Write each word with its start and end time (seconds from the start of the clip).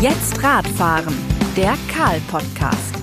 Jetzt 0.00 0.40
Radfahren, 0.44 1.12
der 1.56 1.74
Karl-Podcast. 1.92 2.94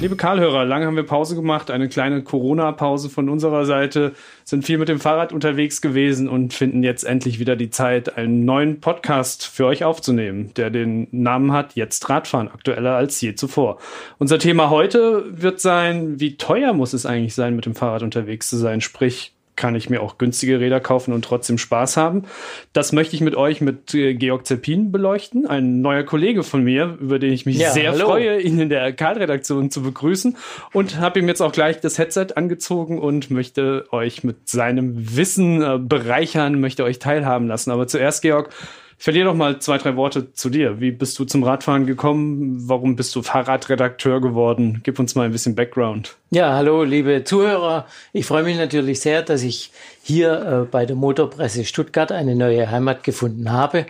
Liebe 0.00 0.16
Karlhörer, 0.16 0.64
lange 0.64 0.84
haben 0.84 0.96
wir 0.96 1.04
Pause 1.04 1.36
gemacht, 1.36 1.70
eine 1.70 1.88
kleine 1.88 2.24
Corona-Pause 2.24 3.08
von 3.08 3.28
unserer 3.28 3.66
Seite, 3.66 4.14
sind 4.42 4.64
viel 4.64 4.78
mit 4.78 4.88
dem 4.88 4.98
Fahrrad 4.98 5.32
unterwegs 5.32 5.80
gewesen 5.80 6.28
und 6.28 6.54
finden 6.54 6.82
jetzt 6.82 7.04
endlich 7.04 7.38
wieder 7.38 7.54
die 7.54 7.70
Zeit, 7.70 8.16
einen 8.16 8.44
neuen 8.44 8.80
Podcast 8.80 9.46
für 9.46 9.66
euch 9.66 9.84
aufzunehmen, 9.84 10.50
der 10.56 10.70
den 10.70 11.06
Namen 11.12 11.52
hat 11.52 11.76
Jetzt 11.76 12.08
Radfahren, 12.08 12.48
aktueller 12.48 12.96
als 12.96 13.20
je 13.20 13.36
zuvor. 13.36 13.78
Unser 14.18 14.40
Thema 14.40 14.70
heute 14.70 15.24
wird 15.28 15.60
sein, 15.60 16.18
wie 16.18 16.36
teuer 16.36 16.72
muss 16.72 16.94
es 16.94 17.06
eigentlich 17.06 17.36
sein, 17.36 17.54
mit 17.54 17.64
dem 17.64 17.76
Fahrrad 17.76 18.02
unterwegs 18.02 18.50
zu 18.50 18.56
sein, 18.56 18.80
sprich 18.80 19.35
kann 19.56 19.74
ich 19.74 19.90
mir 19.90 20.02
auch 20.02 20.18
günstige 20.18 20.60
Räder 20.60 20.80
kaufen 20.80 21.12
und 21.12 21.24
trotzdem 21.24 21.58
Spaß 21.58 21.96
haben. 21.96 22.24
Das 22.72 22.92
möchte 22.92 23.16
ich 23.16 23.22
mit 23.22 23.34
euch 23.34 23.60
mit 23.60 23.94
äh, 23.94 24.14
Georg 24.14 24.46
Zeppin 24.46 24.92
beleuchten, 24.92 25.46
ein 25.46 25.80
neuer 25.80 26.04
Kollege 26.04 26.42
von 26.42 26.62
mir, 26.62 26.98
über 27.00 27.18
den 27.18 27.32
ich 27.32 27.46
mich 27.46 27.56
ja, 27.56 27.70
sehr 27.72 27.92
hallo. 27.92 28.06
freue, 28.06 28.40
ihn 28.40 28.60
in 28.60 28.68
der 28.68 28.92
Karl-Redaktion 28.92 29.70
zu 29.70 29.82
begrüßen 29.82 30.36
und 30.72 30.98
habe 30.98 31.18
ihm 31.18 31.28
jetzt 31.28 31.40
auch 31.40 31.52
gleich 31.52 31.80
das 31.80 31.98
Headset 31.98 32.28
angezogen 32.36 32.98
und 32.98 33.30
möchte 33.30 33.86
euch 33.90 34.22
mit 34.22 34.48
seinem 34.48 35.16
Wissen 35.16 35.62
äh, 35.62 35.78
bereichern, 35.78 36.60
möchte 36.60 36.84
euch 36.84 36.98
teilhaben 36.98 37.48
lassen. 37.48 37.70
Aber 37.70 37.86
zuerst, 37.86 38.22
Georg, 38.22 38.50
Verlier 38.98 39.24
doch 39.24 39.34
mal 39.34 39.58
zwei, 39.60 39.76
drei 39.76 39.94
Worte 39.96 40.32
zu 40.32 40.48
dir. 40.48 40.80
Wie 40.80 40.90
bist 40.90 41.18
du 41.18 41.24
zum 41.24 41.42
Radfahren 41.42 41.86
gekommen? 41.86 42.68
Warum 42.68 42.96
bist 42.96 43.14
du 43.14 43.22
Fahrradredakteur 43.22 44.20
geworden? 44.22 44.80
Gib 44.84 44.98
uns 44.98 45.14
mal 45.14 45.26
ein 45.26 45.32
bisschen 45.32 45.54
Background. 45.54 46.16
Ja, 46.30 46.54
hallo, 46.54 46.82
liebe 46.82 47.22
Zuhörer. 47.22 47.86
Ich 48.12 48.24
freue 48.24 48.42
mich 48.42 48.56
natürlich 48.56 49.00
sehr, 49.00 49.22
dass 49.22 49.42
ich 49.42 49.70
hier 50.02 50.62
äh, 50.62 50.64
bei 50.64 50.86
der 50.86 50.96
Motorpresse 50.96 51.64
Stuttgart 51.64 52.10
eine 52.10 52.34
neue 52.34 52.70
Heimat 52.70 53.04
gefunden 53.04 53.52
habe 53.52 53.86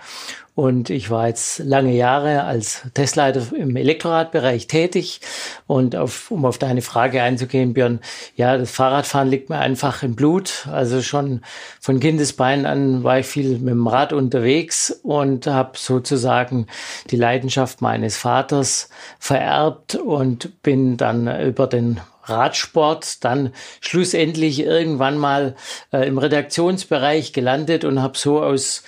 und 0.56 0.88
ich 0.88 1.10
war 1.10 1.28
jetzt 1.28 1.58
lange 1.58 1.92
Jahre 1.92 2.44
als 2.44 2.80
Testleiter 2.94 3.42
im 3.54 3.76
Elektroradbereich 3.76 4.66
tätig. 4.66 5.20
Und 5.66 5.94
auf, 5.94 6.30
um 6.30 6.46
auf 6.46 6.56
deine 6.56 6.80
Frage 6.80 7.22
einzugehen, 7.22 7.74
Björn, 7.74 8.00
ja, 8.36 8.56
das 8.56 8.70
Fahrradfahren 8.70 9.28
liegt 9.28 9.50
mir 9.50 9.58
einfach 9.58 10.02
im 10.02 10.16
Blut. 10.16 10.66
Also 10.72 11.02
schon 11.02 11.42
von 11.78 12.00
Kindesbeinen 12.00 12.64
an 12.64 13.04
war 13.04 13.18
ich 13.18 13.26
viel 13.26 13.58
mit 13.58 13.68
dem 13.68 13.86
Rad 13.86 14.14
unterwegs 14.14 14.98
und 15.02 15.46
habe 15.46 15.72
sozusagen 15.76 16.68
die 17.10 17.16
Leidenschaft 17.16 17.82
meines 17.82 18.16
Vaters 18.16 18.88
vererbt 19.18 19.96
und 19.96 20.62
bin 20.62 20.96
dann 20.96 21.28
über 21.38 21.66
den 21.66 22.00
Radsport 22.24 23.22
dann 23.24 23.52
schlussendlich 23.82 24.60
irgendwann 24.60 25.18
mal 25.18 25.54
äh, 25.92 26.08
im 26.08 26.16
Redaktionsbereich 26.16 27.34
gelandet 27.34 27.84
und 27.84 28.00
habe 28.00 28.16
so 28.16 28.42
aus 28.42 28.82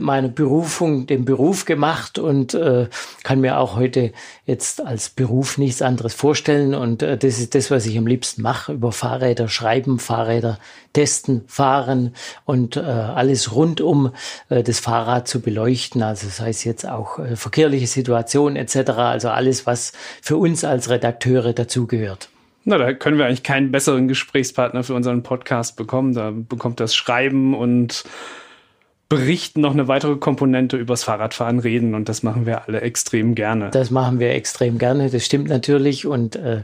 meine 0.00 0.28
Berufung, 0.28 1.06
den 1.06 1.24
Beruf 1.24 1.64
gemacht 1.64 2.18
und 2.18 2.54
äh, 2.54 2.88
kann 3.22 3.40
mir 3.40 3.58
auch 3.58 3.76
heute 3.76 4.12
jetzt 4.46 4.84
als 4.84 5.10
Beruf 5.10 5.58
nichts 5.58 5.82
anderes 5.82 6.14
vorstellen. 6.14 6.74
Und 6.74 7.02
äh, 7.02 7.16
das 7.16 7.38
ist 7.38 7.54
das, 7.54 7.70
was 7.70 7.86
ich 7.86 7.98
am 7.98 8.06
liebsten 8.06 8.42
mache, 8.42 8.72
über 8.72 8.92
Fahrräder 8.92 9.48
schreiben, 9.48 9.98
Fahrräder 9.98 10.58
testen, 10.92 11.44
fahren 11.46 12.14
und 12.44 12.76
äh, 12.76 12.80
alles 12.80 13.54
rund 13.54 13.80
um 13.80 14.12
äh, 14.48 14.62
das 14.62 14.80
Fahrrad 14.80 15.28
zu 15.28 15.40
beleuchten. 15.40 16.02
Also 16.02 16.26
das 16.26 16.40
heißt 16.40 16.64
jetzt 16.64 16.88
auch 16.88 17.18
äh, 17.18 17.36
verkehrliche 17.36 17.86
Situationen 17.86 18.56
etc. 18.56 18.90
Also 18.90 19.28
alles, 19.28 19.66
was 19.66 19.92
für 20.22 20.36
uns 20.36 20.64
als 20.64 20.90
Redakteure 20.90 21.52
dazugehört. 21.52 22.28
Na, 22.64 22.76
da 22.76 22.92
können 22.92 23.16
wir 23.16 23.24
eigentlich 23.24 23.44
keinen 23.44 23.72
besseren 23.72 24.08
Gesprächspartner 24.08 24.84
für 24.84 24.92
unseren 24.92 25.22
Podcast 25.22 25.76
bekommen. 25.76 26.12
Da 26.12 26.32
bekommt 26.34 26.80
das 26.80 26.94
Schreiben 26.94 27.54
und 27.54 28.04
berichten, 29.08 29.60
noch 29.60 29.72
eine 29.72 29.88
weitere 29.88 30.16
Komponente 30.16 30.76
übers 30.76 31.04
Fahrradfahren 31.04 31.58
reden 31.58 31.94
und 31.94 32.08
das 32.08 32.22
machen 32.22 32.44
wir 32.44 32.66
alle 32.66 32.82
extrem 32.82 33.34
gerne. 33.34 33.70
Das 33.70 33.90
machen 33.90 34.18
wir 34.18 34.34
extrem 34.34 34.78
gerne, 34.78 35.10
das 35.10 35.24
stimmt 35.24 35.48
natürlich 35.48 36.06
und 36.06 36.36
äh, 36.36 36.62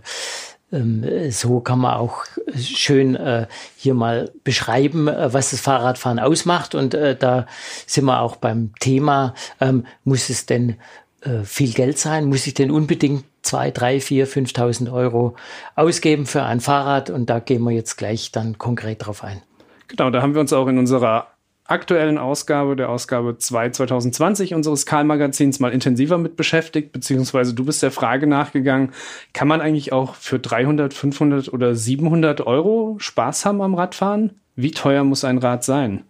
ähm, 0.75 1.31
so 1.31 1.61
kann 1.61 1.79
man 1.79 1.95
auch 1.95 2.25
schön 2.57 3.15
äh, 3.15 3.47
hier 3.77 3.95
mal 3.95 4.31
beschreiben, 4.43 5.09
äh, 5.09 5.33
was 5.33 5.51
das 5.51 5.61
Fahrradfahren 5.61 6.19
ausmacht. 6.19 6.75
Und 6.75 6.95
äh, 6.95 7.17
da 7.17 7.47
sind 7.87 8.05
wir 8.05 8.21
auch 8.21 8.37
beim 8.37 8.73
Thema, 8.81 9.35
ähm, 9.61 9.87
muss 10.05 10.29
es 10.29 10.47
denn 10.47 10.77
äh, 11.23 11.45
viel 11.45 11.73
Geld 11.73 11.99
sein? 11.99 12.27
Muss 12.27 12.47
ich 12.47 12.55
denn 12.55 12.71
unbedingt 12.71 13.25
zwei, 13.43 13.71
drei, 13.71 14.01
vier, 14.01 14.27
5.000 14.27 14.93
Euro 14.93 15.37
ausgeben 15.77 16.27
für 16.27 16.43
ein 16.43 16.61
Fahrrad? 16.61 17.11
Und 17.11 17.31
da 17.31 17.39
gehen 17.39 17.63
wir 17.63 17.73
jetzt 17.73 17.97
gleich 17.97 18.33
dann 18.33 18.59
konkret 18.59 19.07
drauf 19.07 19.23
ein. 19.23 19.41
Genau, 19.89 20.11
da 20.11 20.23
haben 20.23 20.35
wir 20.35 20.41
uns 20.41 20.53
auch 20.53 20.67
in 20.67 20.79
unserer 20.79 21.29
aktuellen 21.67 22.19
Ausgabe, 22.19 22.77
der 22.77 22.91
Ausgabe 22.91 23.39
2 23.39 23.71
2020 23.71 24.55
unseres 24.55 24.87
Karl-Magazins 24.87 25.61
mal 25.61 25.73
intensiver 25.73 26.19
mit 26.19 26.37
beschäftigt, 26.37 26.93
beziehungsweise 26.93 27.55
du 27.55 27.65
bist 27.65 27.83
der 27.83 27.91
Frage 27.91 28.27
nachgegangen, 28.27 28.93
kann 29.33 29.49
man 29.49 29.61
eigentlich 29.61 29.93
auch 29.93 30.15
für 30.15 30.39
300, 30.39 30.93
500 30.93 31.53
oder 31.53 31.75
700 31.75 32.47
Euro 32.47 32.97
Spaß 32.99 33.47
haben 33.47 33.63
am 33.63 33.75
Radfahren? 33.75 34.41
Wie 34.57 34.73
teuer 34.73 35.05
muss 35.05 35.25
ein 35.25 35.39
Rad 35.39 35.65
sein? 35.65 36.05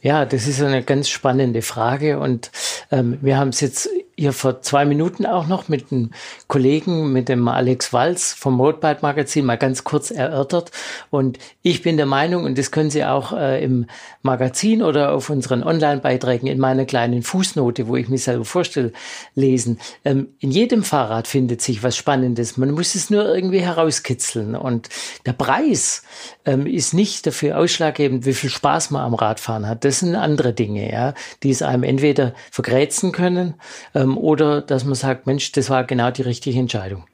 Ja, 0.00 0.24
das 0.24 0.46
ist 0.46 0.62
eine 0.62 0.84
ganz 0.84 1.08
spannende 1.08 1.60
Frage 1.60 2.20
und 2.20 2.52
ähm, 2.92 3.18
wir 3.20 3.36
haben 3.36 3.48
es 3.48 3.60
jetzt 3.60 3.90
hier 4.18 4.32
vor 4.32 4.62
zwei 4.62 4.84
Minuten 4.84 5.26
auch 5.26 5.46
noch 5.46 5.68
mit 5.68 5.92
einem 5.92 6.10
Kollegen, 6.48 7.12
mit 7.12 7.28
dem 7.28 7.46
Alex 7.46 7.92
Walz 7.92 8.32
vom 8.32 8.60
Roadbike 8.60 9.00
Magazin 9.00 9.44
mal 9.44 9.56
ganz 9.56 9.84
kurz 9.84 10.10
erörtert. 10.10 10.72
Und 11.10 11.38
ich 11.62 11.82
bin 11.82 11.96
der 11.96 12.06
Meinung, 12.06 12.44
und 12.44 12.58
das 12.58 12.72
können 12.72 12.90
Sie 12.90 13.04
auch 13.04 13.32
äh, 13.32 13.62
im 13.62 13.86
Magazin 14.22 14.82
oder 14.82 15.12
auf 15.12 15.30
unseren 15.30 15.62
Online-Beiträgen 15.62 16.48
in 16.48 16.58
meiner 16.58 16.84
kleinen 16.84 17.22
Fußnote, 17.22 17.86
wo 17.86 17.94
ich 17.94 18.08
mich 18.08 18.24
selber 18.24 18.44
vorstelle, 18.44 18.92
lesen. 19.36 19.78
Ähm, 20.04 20.28
in 20.40 20.50
jedem 20.50 20.82
Fahrrad 20.82 21.28
findet 21.28 21.62
sich 21.62 21.84
was 21.84 21.96
Spannendes. 21.96 22.56
Man 22.56 22.72
muss 22.72 22.96
es 22.96 23.10
nur 23.10 23.32
irgendwie 23.32 23.60
herauskitzeln. 23.60 24.56
Und 24.56 24.88
der 25.26 25.32
Preis 25.32 26.02
ähm, 26.44 26.66
ist 26.66 26.92
nicht 26.92 27.24
dafür 27.24 27.56
ausschlaggebend, 27.56 28.26
wie 28.26 28.34
viel 28.34 28.50
Spaß 28.50 28.90
man 28.90 29.02
am 29.02 29.14
Radfahren 29.14 29.68
hat. 29.68 29.84
Das 29.84 30.00
sind 30.00 30.16
andere 30.16 30.52
Dinge, 30.52 30.90
ja, 30.90 31.14
die 31.44 31.50
es 31.50 31.62
einem 31.62 31.84
entweder 31.84 32.34
vergrätzen 32.50 33.12
können, 33.12 33.54
ähm, 33.94 34.07
ähm, 34.08 34.18
oder 34.18 34.60
dass 34.60 34.84
man 34.84 34.94
sagt, 34.94 35.26
Mensch, 35.26 35.52
das 35.52 35.70
war 35.70 35.84
genau 35.84 36.10
die 36.10 36.22
richtige 36.22 36.58
Entscheidung. 36.58 37.04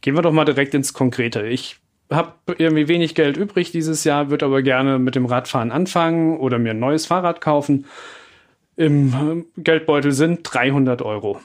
Gehen 0.00 0.14
wir 0.14 0.22
doch 0.22 0.32
mal 0.32 0.44
direkt 0.44 0.74
ins 0.74 0.92
Konkrete. 0.92 1.46
Ich 1.46 1.76
habe 2.10 2.32
irgendwie 2.58 2.88
wenig 2.88 3.14
Geld 3.14 3.36
übrig 3.36 3.70
dieses 3.70 4.04
Jahr, 4.04 4.30
würde 4.30 4.46
aber 4.46 4.62
gerne 4.62 4.98
mit 4.98 5.14
dem 5.14 5.26
Radfahren 5.26 5.70
anfangen 5.70 6.38
oder 6.38 6.58
mir 6.58 6.70
ein 6.70 6.80
neues 6.80 7.06
Fahrrad 7.06 7.40
kaufen. 7.40 7.86
Im 8.76 9.44
Geldbeutel 9.58 10.12
sind 10.12 10.40
300 10.42 11.02
Euro. 11.02 11.40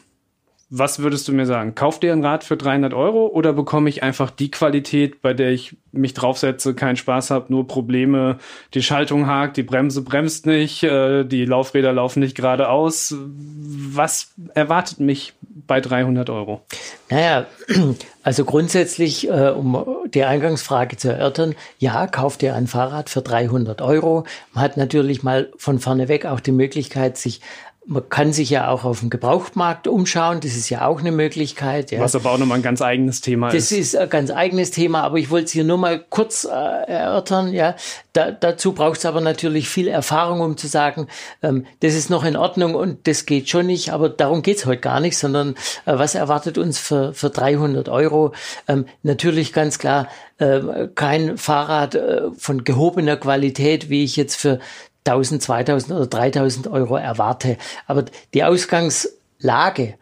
Was 0.70 0.98
würdest 0.98 1.28
du 1.28 1.32
mir 1.32 1.46
sagen? 1.46 1.76
Kauf 1.76 2.00
dir 2.00 2.12
ein 2.12 2.26
Rad 2.26 2.44
für 2.44 2.58
300 2.58 2.96
Euro 2.96 3.28
oder 3.28 3.54
bekomme 3.54 3.88
ich 3.88 4.02
einfach 4.02 4.32
die 4.32 4.50
Qualität, 4.50 5.22
bei 5.22 5.34
der 5.34 5.52
ich 5.52 5.78
mich 5.92 6.16
draufsetze, 6.16 6.74
keinen 6.74 6.96
Spaß 6.96 7.30
habe, 7.30 7.46
nur 7.50 7.68
Probleme, 7.68 8.40
die 8.74 8.82
Schaltung 8.82 9.28
hakt, 9.28 9.58
die 9.58 9.64
Bremse 9.64 10.02
bremst 10.02 10.48
nicht, 10.48 10.84
äh, 10.84 11.24
die 11.24 11.46
Laufräder 11.46 11.94
laufen 11.94 12.20
nicht 12.20 12.36
geradeaus. 12.36 13.16
Was 13.16 14.34
erwartet 14.56 15.00
mich 15.00 15.34
bei 15.68 15.80
300 15.82 16.30
Euro? 16.30 16.62
Naja, 17.10 17.46
also 18.24 18.44
grundsätzlich, 18.44 19.30
äh, 19.30 19.50
um 19.50 19.86
die 20.14 20.24
Eingangsfrage 20.24 20.98
zu 20.98 21.12
erörtern, 21.14 21.56
ja, 21.78 22.08
kauf 22.08 22.38
dir 22.38 22.56
ein 22.56 22.68
Fahrrad 22.68 23.10
für 23.10 23.22
300 23.22 23.82
Euro. 23.82 24.26
Man 24.54 24.64
hat 24.64 24.78
natürlich 24.78 25.24
mal 25.24 25.52
von 25.58 25.80
vorne 25.80 26.08
weg 26.08 26.26
auch 26.26 26.40
die 26.40 26.52
Möglichkeit, 26.52 27.18
sich 27.18 27.42
man 27.88 28.10
kann 28.10 28.34
sich 28.34 28.50
ja 28.50 28.70
auch 28.70 28.84
auf 28.84 29.02
dem 29.02 29.10
Gebrauchtmarkt 29.10 29.88
umschauen, 29.88 30.40
das 30.40 30.56
ist 30.56 30.70
ja 30.70 30.88
auch 30.88 31.00
eine 31.00 31.12
Möglichkeit. 31.12 31.92
Ja. 31.92 32.00
Was 32.00 32.16
aber 32.16 32.32
auch 32.32 32.38
nochmal 32.38 32.58
ein 32.58 32.64
ganz 32.64 32.82
eigenes 32.82 33.22
Thema 33.22 33.48
das 33.48 33.72
ist. 33.72 33.72
Das 33.72 33.80
ist 33.80 33.96
ein 33.96 34.10
ganz 34.10 34.32
eigenes 34.32 34.72
Thema, 34.72 35.04
aber 35.04 35.18
ich 35.18 35.30
wollte 35.30 35.46
es 35.46 35.52
hier 35.52 35.64
nur 35.64 35.78
mal 35.78 36.04
kurz 36.10 36.46
äh, 36.46 36.50
erörtern. 36.50 37.54
Ja. 37.54 37.76
Da, 38.14 38.32
dazu 38.32 38.74
braucht 38.74 38.98
es 38.98 39.06
aber 39.06 39.22
natürlich 39.22 39.70
viel 39.70 39.88
Erfahrung, 39.88 40.42
um 40.42 40.58
zu 40.58 40.68
sagen, 40.68 41.08
ähm, 41.44 41.66
das 41.82 41.94
ist 41.94 42.10
noch 42.10 42.24
in 42.24 42.36
Ordnung 42.36 42.74
und 42.74 43.08
das 43.08 43.28
geht 43.28 43.50
schon 43.50 43.68
nicht, 43.68 43.94
aber 43.94 44.10
darum 44.10 44.42
geht's 44.42 44.66
heute 44.66 44.82
gar 44.82 45.00
nicht, 45.00 45.18
sondern 45.18 45.52
äh, 45.86 45.98
was 45.98 46.16
erwartet 46.16 46.58
uns 46.58 46.80
für, 46.80 47.14
für 47.14 47.30
300 47.30 47.88
Euro? 47.90 48.34
Ähm, 48.68 48.86
natürlich 49.04 49.54
ganz 49.54 49.78
klar, 49.78 50.08
äh, 50.40 50.88
kein 50.96 51.38
Fahrrad 51.38 51.94
äh, 51.94 52.32
von 52.36 52.64
gehobener 52.64 53.18
Qualität, 53.18 53.90
wie 53.90 54.04
ich 54.04 54.16
jetzt 54.16 54.36
für 54.38 54.60
1000, 55.06 55.42
2000 55.42 55.92
oder 55.94 56.08
3000 56.08 56.68
Euro 56.68 56.98
erwarte. 56.98 57.58
Aber 57.88 58.06
die 58.34 58.44
Ausgangslage 58.44 59.96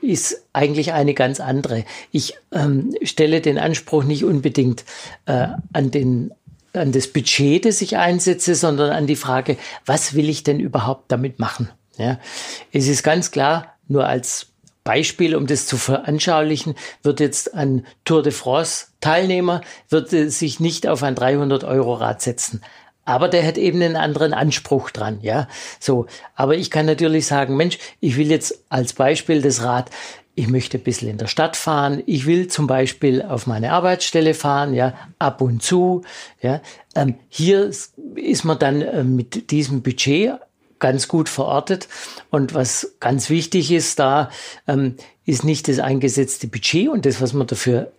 ist 0.00 0.44
eigentlich 0.52 0.92
eine 0.92 1.14
ganz 1.14 1.40
andere. 1.40 1.84
Ich 2.12 2.34
ähm, 2.52 2.94
stelle 3.02 3.40
den 3.40 3.58
Anspruch 3.58 4.04
nicht 4.04 4.24
unbedingt 4.24 4.84
äh, 5.26 5.48
an 5.72 5.90
den 5.90 6.32
an 6.74 6.92
das 6.92 7.08
Budget, 7.08 7.64
das 7.64 7.80
ich 7.80 7.96
einsetze, 7.96 8.54
sondern 8.54 8.90
an 8.90 9.06
die 9.06 9.16
Frage, 9.16 9.56
was 9.86 10.14
will 10.14 10.28
ich 10.28 10.44
denn 10.44 10.60
überhaupt 10.60 11.10
damit 11.10 11.38
machen? 11.38 11.70
Ja, 11.96 12.20
es 12.72 12.86
ist 12.86 13.02
ganz 13.02 13.30
klar, 13.30 13.74
nur 13.88 14.06
als 14.06 14.48
Beispiel, 14.84 15.34
um 15.34 15.46
das 15.46 15.66
zu 15.66 15.76
veranschaulichen, 15.76 16.74
wird 17.02 17.20
jetzt 17.20 17.54
ein 17.54 17.86
Tour 18.04 18.22
de 18.22 18.32
France 18.32 18.86
Teilnehmer, 19.00 19.62
wird 19.88 20.10
sich 20.10 20.60
nicht 20.60 20.86
auf 20.86 21.02
ein 21.02 21.14
300 21.14 21.64
Euro 21.64 21.94
Rad 21.94 22.22
setzen. 22.22 22.62
Aber 23.08 23.28
der 23.28 23.46
hat 23.46 23.56
eben 23.56 23.80
einen 23.80 23.96
anderen 23.96 24.34
Anspruch 24.34 24.90
dran, 24.90 25.18
ja. 25.22 25.48
So, 25.80 26.06
aber 26.34 26.56
ich 26.56 26.70
kann 26.70 26.84
natürlich 26.84 27.26
sagen, 27.26 27.56
Mensch, 27.56 27.78
ich 28.00 28.18
will 28.18 28.30
jetzt 28.30 28.64
als 28.68 28.92
Beispiel 28.92 29.40
das 29.40 29.62
Rad 29.62 29.90
ich 30.34 30.46
möchte 30.46 30.78
ein 30.78 30.84
bisschen 30.84 31.08
in 31.08 31.18
der 31.18 31.26
Stadt 31.26 31.56
fahren, 31.56 32.00
ich 32.06 32.24
will 32.24 32.46
zum 32.46 32.68
Beispiel 32.68 33.22
auf 33.22 33.48
meine 33.48 33.72
Arbeitsstelle 33.72 34.34
fahren, 34.34 34.72
ja, 34.72 34.94
ab 35.18 35.40
und 35.40 35.64
zu, 35.64 36.02
ja. 36.40 36.60
Ähm, 36.94 37.16
hier 37.28 37.64
ist 37.64 38.44
man 38.44 38.56
dann 38.56 38.82
äh, 38.82 39.02
mit 39.02 39.50
diesem 39.50 39.82
Budget 39.82 40.34
ganz 40.78 41.08
gut 41.08 41.28
verortet. 41.28 41.88
Und 42.30 42.54
was 42.54 42.94
ganz 43.00 43.30
wichtig 43.30 43.72
ist, 43.72 43.98
da 43.98 44.30
ähm, 44.68 44.94
ist 45.24 45.42
nicht 45.42 45.66
das 45.66 45.80
eingesetzte 45.80 46.46
Budget 46.46 46.88
und 46.88 47.04
das, 47.04 47.20
was 47.20 47.32
man 47.32 47.48
dafür 47.48 47.90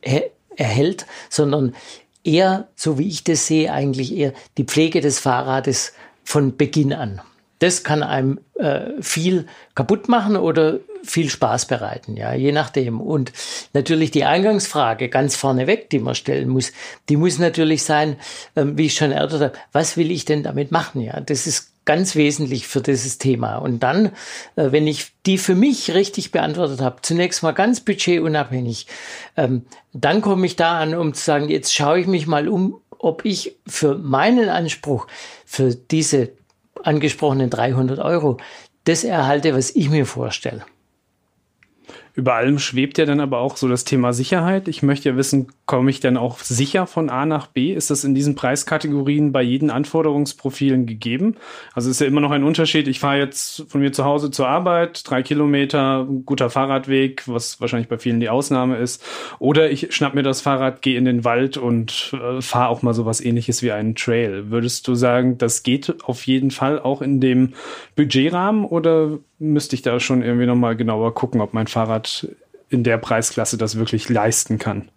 erhält, 0.56 1.08
sondern 1.30 1.76
eher, 2.24 2.68
so 2.76 2.98
wie 2.98 3.08
ich 3.08 3.24
das 3.24 3.48
sehe, 3.48 3.72
eigentlich 3.72 4.16
eher 4.16 4.34
die 4.58 4.66
Pflege 4.66 5.02
des 5.02 5.20
Fahrrades 5.20 5.94
von 6.24 6.58
Beginn 6.58 6.94
an. 6.94 7.22
Das 7.60 7.84
kann 7.84 8.04
einem 8.04 8.40
äh, 8.56 8.92
viel 9.02 9.48
kaputt 9.76 10.08
machen 10.08 10.38
oder 10.38 10.80
viel 11.04 11.30
Spaß 11.30 11.66
bereiten, 11.66 12.16
ja, 12.16 12.34
je 12.34 12.52
nachdem. 12.52 13.02
Und 13.02 13.34
natürlich 13.74 14.12
die 14.12 14.24
Eingangsfrage 14.24 15.10
ganz 15.10 15.36
vorneweg, 15.36 15.90
die 15.90 16.00
man 16.00 16.16
stellen 16.16 16.50
muss, 16.50 16.72
die 17.10 17.18
muss 17.18 17.38
natürlich 17.38 17.84
sein, 17.84 18.16
ähm, 18.56 18.78
wie 18.78 18.86
ich 18.86 18.96
schon 18.96 19.12
erörtert 19.12 19.42
habe, 19.42 19.54
was 19.74 19.98
will 19.98 20.12
ich 20.12 20.26
denn 20.26 20.44
damit 20.44 20.72
machen, 20.72 21.02
ja? 21.02 21.20
Das 21.20 21.48
ist 21.48 21.74
ganz 21.90 22.16
wesentlich 22.16 22.68
für 22.68 22.82
dieses 22.82 23.18
Thema. 23.18 23.58
Und 23.58 23.80
dann, 23.82 24.12
äh, 24.56 24.72
wenn 24.72 24.86
ich 24.86 25.08
die 25.26 25.40
für 25.40 25.56
mich 25.56 25.96
richtig 25.96 26.32
beantwortet 26.32 26.82
habe, 26.82 27.02
zunächst 27.02 27.42
mal 27.42 27.52
ganz 27.52 27.80
budgetunabhängig, 27.80 28.86
ähm, 29.36 29.66
dann 29.92 30.22
komme 30.22 30.46
ich 30.46 30.56
da 30.56 30.78
an, 30.78 30.94
um 30.94 31.16
zu 31.16 31.24
sagen, 31.24 31.50
jetzt 31.50 31.74
schaue 31.74 32.00
ich 32.00 32.06
mich 32.06 32.28
mal 32.28 32.48
um, 32.48 32.80
ob 33.00 33.26
ich 33.26 33.56
für 33.66 33.98
meinen 33.98 34.50
Anspruch, 34.50 35.08
für 35.48 35.74
diese 35.74 36.30
angesprochenen 36.84 37.50
300 37.50 37.98
Euro, 37.98 38.38
das 38.84 39.04
erhalte, 39.04 39.56
was 39.56 39.76
ich 39.76 39.90
mir 39.90 40.06
vorstelle. 40.06 40.66
Über 42.20 42.34
allem 42.34 42.60
schwebt 42.60 42.98
ja 42.98 43.06
dann 43.06 43.22
aber 43.22 43.40
auch 43.40 43.56
so 43.56 43.70
das 43.70 43.86
Thema 43.86 44.12
Sicherheit. 44.12 44.68
Ich 44.68 44.84
möchte 44.84 45.08
ja 45.08 45.16
wissen, 45.16 45.48
komme 45.66 45.90
ich 45.90 46.02
denn 46.02 46.18
auch 46.18 46.40
sicher 46.40 46.86
von 46.86 47.10
A 47.10 47.26
nach 47.26 47.48
B? 47.48 47.72
Ist 47.72 47.92
das 47.92 48.04
in 48.04 48.14
diesen 48.14 48.36
Preiskategorien 48.36 49.32
bei 49.32 49.42
jeden 49.42 49.70
Anforderungsprofilen 49.70 50.86
gegeben? 50.86 51.38
Also 51.74 51.90
ist 51.90 52.02
ja 52.02 52.08
immer 52.08 52.20
noch 52.20 52.32
ein 52.32 52.44
Unterschied. 52.44 52.90
Ich 52.90 53.00
fahre 53.00 53.20
jetzt 53.20 53.64
von 53.70 53.80
mir 53.80 53.94
zu 53.94 54.04
Hause 54.04 54.32
zur 54.32 54.50
Arbeit, 54.50 55.10
drei 55.10 55.24
Kilometer, 55.24 56.06
guter 56.26 56.50
Fahrradweg, 56.50 57.26
was 57.26 57.62
wahrscheinlich 57.62 57.88
bei 57.88 57.98
vielen 57.98 58.20
die 58.20 58.28
Ausnahme 58.28 58.76
ist. 58.76 59.02
Oder 59.40 59.72
ich 59.72 59.96
schnapp 59.96 60.14
mir 60.14 60.24
das 60.24 60.42
Fahrrad, 60.42 60.82
gehe 60.82 60.98
in 60.98 61.06
den 61.06 61.24
Wald 61.24 61.56
und 61.56 62.14
äh, 62.22 62.42
fahre 62.42 62.68
auch 62.68 62.82
mal 62.82 62.94
sowas 62.94 63.22
ähnliches 63.22 63.64
wie 63.64 63.72
einen 63.72 63.96
Trail. 63.96 64.52
Würdest 64.52 64.90
du 64.90 64.96
sagen, 64.96 65.38
das 65.38 65.64
geht 65.64 66.04
auf 66.04 66.28
jeden 66.28 66.52
Fall 66.52 66.82
auch 66.82 67.02
in 67.02 67.22
dem 67.22 67.54
Budgetrahmen 67.96 68.66
oder 68.66 69.20
müsste 69.40 69.76
ich 69.76 69.82
da 69.82 70.00
schon 70.00 70.22
irgendwie 70.22 70.46
nochmal 70.46 70.76
genauer 70.76 71.14
gucken, 71.14 71.42
ob 71.42 71.54
mein 71.54 71.68
Fahrrad 71.68 72.28
in 72.70 72.84
der 72.84 72.98
Preisklasse 72.98 73.58
das 73.58 73.78
wirklich 73.78 74.10
leisten 74.10 74.60
kann. 74.60 74.90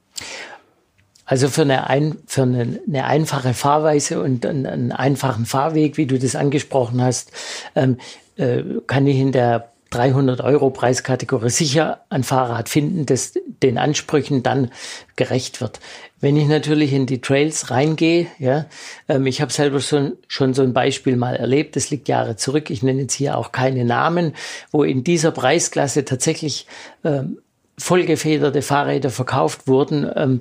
Also 1.24 1.48
für 1.48 1.62
eine, 1.62 1.88
ein, 1.88 2.18
für 2.26 2.42
eine, 2.42 2.80
eine 2.86 3.04
einfache 3.04 3.54
Fahrweise 3.54 4.20
und 4.22 4.44
einen, 4.44 4.66
einen, 4.66 4.92
einfachen 4.92 5.46
Fahrweg, 5.46 5.96
wie 5.96 6.06
du 6.06 6.18
das 6.18 6.36
angesprochen 6.36 7.00
hast, 7.00 7.32
ähm, 7.74 7.96
äh, 8.36 8.62
kann 8.86 9.06
ich 9.06 9.16
in 9.18 9.32
der 9.32 9.71
300 9.92 10.40
Euro 10.40 10.70
Preiskategorie 10.70 11.50
sicher 11.50 12.04
ein 12.08 12.24
Fahrrad 12.24 12.68
finden, 12.68 13.06
das 13.06 13.34
den 13.62 13.78
Ansprüchen 13.78 14.42
dann 14.42 14.70
gerecht 15.16 15.60
wird. 15.60 15.80
Wenn 16.20 16.36
ich 16.36 16.48
natürlich 16.48 16.92
in 16.92 17.06
die 17.06 17.20
Trails 17.20 17.70
reingehe, 17.70 18.26
ja, 18.38 18.66
ähm, 19.08 19.26
ich 19.26 19.40
habe 19.40 19.52
selber 19.52 19.80
schon, 19.80 20.12
schon 20.28 20.54
so 20.54 20.62
ein 20.62 20.72
Beispiel 20.72 21.16
mal 21.16 21.36
erlebt, 21.36 21.76
das 21.76 21.90
liegt 21.90 22.08
Jahre 22.08 22.36
zurück, 22.36 22.70
ich 22.70 22.82
nenne 22.82 23.02
jetzt 23.02 23.14
hier 23.14 23.36
auch 23.36 23.52
keine 23.52 23.84
Namen, 23.84 24.34
wo 24.70 24.84
in 24.84 25.04
dieser 25.04 25.30
Preisklasse 25.30 26.04
tatsächlich 26.04 26.66
ähm, 27.04 27.38
vollgefederte 27.78 28.62
Fahrräder 28.62 29.10
verkauft 29.10 29.66
wurden, 29.66 30.10
ähm, 30.14 30.40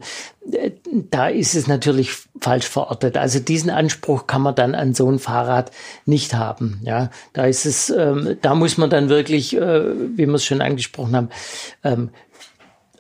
da 0.92 1.28
ist 1.28 1.56
es 1.56 1.68
natürlich 1.68 2.12
falsch 2.40 2.68
verortet. 2.68 3.18
Also 3.18 3.40
diesen 3.40 3.70
Anspruch 3.70 4.28
kann 4.28 4.42
man 4.42 4.56
dann 4.56 4.76
an 4.76 4.94
so 4.94 5.10
ein 5.10 5.20
Fahrrad 5.20 5.72
nicht 6.06 6.34
haben. 6.34 6.82
Ja, 6.84 7.10
da 7.34 7.46
ist 7.46 7.66
es, 7.66 7.90
ähm, 7.90 8.38
da 8.42 8.56
muss 8.56 8.78
man 8.78 8.90
dann 8.90 9.10
wirklich, 9.10 9.56
äh, 9.56 10.18
wie 10.18 10.26
wir 10.26 10.34
es 10.34 10.46
schon 10.46 10.62
angesprochen 10.62 11.16
haben, 11.16 11.30
ähm, 11.84 12.10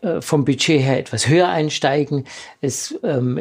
äh, 0.01 0.21
vom 0.21 0.45
Budget 0.45 0.81
her 0.81 0.99
etwas 0.99 1.27
höher 1.27 1.49
einsteigen. 1.49 2.25
Es 2.61 2.97
ähm, 3.03 3.39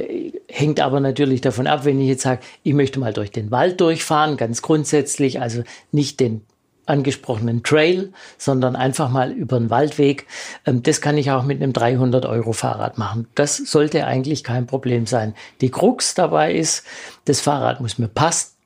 hängt 0.48 0.80
aber 0.80 1.00
natürlich 1.00 1.40
davon 1.40 1.66
ab, 1.66 1.84
wenn 1.84 2.00
ich 2.00 2.08
jetzt 2.08 2.22
sage, 2.22 2.40
ich 2.62 2.74
möchte 2.74 2.98
mal 2.98 3.12
durch 3.12 3.30
den 3.30 3.50
Wald 3.50 3.80
durchfahren, 3.80 4.36
ganz 4.36 4.62
grundsätzlich, 4.62 5.40
also 5.40 5.62
nicht 5.92 6.18
den 6.18 6.42
angesprochenen 6.86 7.62
Trail, 7.62 8.12
sondern 8.38 8.76
einfach 8.76 9.10
mal 9.10 9.32
über 9.32 9.56
einen 9.56 9.70
Waldweg. 9.70 10.26
Ähm, 10.66 10.82
das 10.82 11.00
kann 11.00 11.18
ich 11.18 11.30
auch 11.30 11.44
mit 11.44 11.62
einem 11.62 11.72
300 11.72 12.26
Euro 12.26 12.52
Fahrrad 12.52 12.98
machen. 12.98 13.28
Das 13.34 13.56
sollte 13.56 14.06
eigentlich 14.06 14.44
kein 14.44 14.66
Problem 14.66 15.06
sein. 15.06 15.34
Die 15.60 15.70
Krux 15.70 16.14
dabei 16.14 16.54
ist, 16.54 16.84
das 17.24 17.40
Fahrrad 17.40 17.80
muss 17.80 17.98
mir 17.98 18.08
passen. 18.08 18.56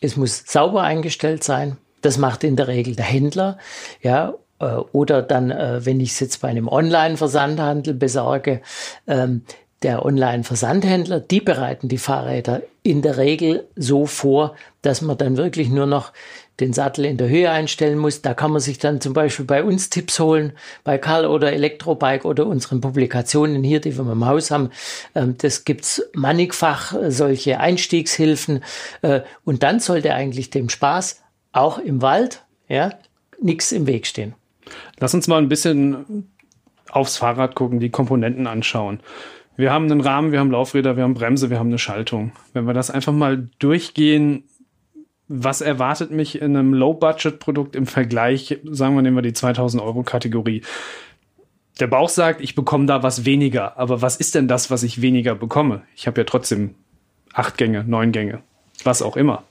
Es 0.00 0.16
muss 0.16 0.44
sauber 0.46 0.82
eingestellt 0.82 1.44
sein. 1.44 1.76
Das 2.00 2.16
macht 2.16 2.44
in 2.44 2.56
der 2.56 2.68
Regel 2.68 2.96
der 2.96 3.04
Händler. 3.04 3.58
Ja, 4.02 4.34
äh, 4.60 4.76
oder 4.92 5.22
dann, 5.22 5.50
äh, 5.50 5.84
wenn 5.84 6.00
ich 6.00 6.12
es 6.12 6.20
jetzt 6.20 6.40
bei 6.40 6.48
einem 6.48 6.68
Online-Versandhandel 6.68 7.94
besorge, 7.94 8.62
ähm, 9.06 9.42
der 9.82 10.04
Online-Versandhändler, 10.04 11.20
die 11.20 11.40
bereiten 11.40 11.88
die 11.88 11.98
Fahrräder 11.98 12.62
in 12.82 13.00
der 13.02 13.16
Regel 13.16 13.66
so 13.76 14.06
vor, 14.06 14.54
dass 14.82 15.00
man 15.00 15.16
dann 15.16 15.36
wirklich 15.36 15.70
nur 15.70 15.86
noch 15.86 16.12
den 16.60 16.72
Sattel 16.72 17.04
in 17.04 17.16
der 17.16 17.28
Höhe 17.28 17.50
einstellen 17.50 17.98
muss. 17.98 18.22
Da 18.22 18.34
kann 18.34 18.50
man 18.50 18.60
sich 18.60 18.78
dann 18.78 19.00
zum 19.00 19.12
Beispiel 19.12 19.44
bei 19.44 19.64
uns 19.64 19.90
Tipps 19.90 20.20
holen, 20.20 20.52
bei 20.84 20.98
Karl 20.98 21.26
oder 21.26 21.52
Elektrobike 21.52 22.26
oder 22.26 22.46
unseren 22.46 22.80
Publikationen 22.80 23.64
hier, 23.64 23.80
die 23.80 23.96
wir 23.96 24.10
im 24.10 24.26
Haus 24.26 24.50
haben. 24.50 24.70
Ähm, 25.14 25.36
das 25.38 25.64
gibt's 25.64 26.02
mannigfach, 26.14 26.94
äh, 26.94 27.10
solche 27.10 27.60
Einstiegshilfen. 27.60 28.62
Äh, 29.02 29.20
und 29.44 29.62
dann 29.62 29.80
sollte 29.80 30.14
eigentlich 30.14 30.50
dem 30.50 30.68
Spaß 30.68 31.22
auch 31.52 31.78
im 31.78 32.02
Wald, 32.02 32.44
ja, 32.68 32.90
nichts 33.40 33.72
im 33.72 33.86
Weg 33.86 34.06
stehen. 34.06 34.34
Lass 34.98 35.14
uns 35.14 35.26
mal 35.26 35.38
ein 35.38 35.48
bisschen 35.48 36.28
aufs 36.90 37.16
Fahrrad 37.16 37.54
gucken, 37.54 37.80
die 37.80 37.90
Komponenten 37.90 38.46
anschauen. 38.46 39.00
Wir 39.56 39.72
haben 39.72 39.90
einen 39.90 40.00
Rahmen, 40.00 40.32
wir 40.32 40.40
haben 40.40 40.50
Laufräder, 40.50 40.96
wir 40.96 41.02
haben 41.02 41.14
Bremse, 41.14 41.50
wir 41.50 41.58
haben 41.58 41.68
eine 41.68 41.78
Schaltung. 41.78 42.32
Wenn 42.52 42.66
wir 42.66 42.74
das 42.74 42.90
einfach 42.90 43.12
mal 43.12 43.48
durchgehen, 43.58 44.44
was 45.32 45.60
erwartet 45.60 46.10
mich 46.10 46.42
in 46.42 46.56
einem 46.56 46.74
Low-Budget-Produkt 46.74 47.76
im 47.76 47.86
Vergleich, 47.86 48.58
sagen 48.64 48.96
wir, 48.96 49.02
nehmen 49.02 49.16
wir 49.16 49.22
die 49.22 49.32
2000 49.32 49.80
Euro 49.80 50.02
Kategorie. 50.02 50.62
Der 51.78 51.86
Bauch 51.86 52.08
sagt, 52.08 52.40
ich 52.40 52.56
bekomme 52.56 52.86
da 52.86 53.04
was 53.04 53.24
weniger. 53.24 53.78
Aber 53.78 54.02
was 54.02 54.16
ist 54.16 54.34
denn 54.34 54.48
das, 54.48 54.72
was 54.72 54.82
ich 54.82 55.02
weniger 55.02 55.36
bekomme? 55.36 55.82
Ich 55.94 56.08
habe 56.08 56.20
ja 56.20 56.24
trotzdem 56.24 56.74
acht 57.32 57.56
Gänge, 57.58 57.84
neun 57.84 58.10
Gänge, 58.10 58.42
was 58.82 59.02
auch 59.02 59.16
immer. 59.16 59.44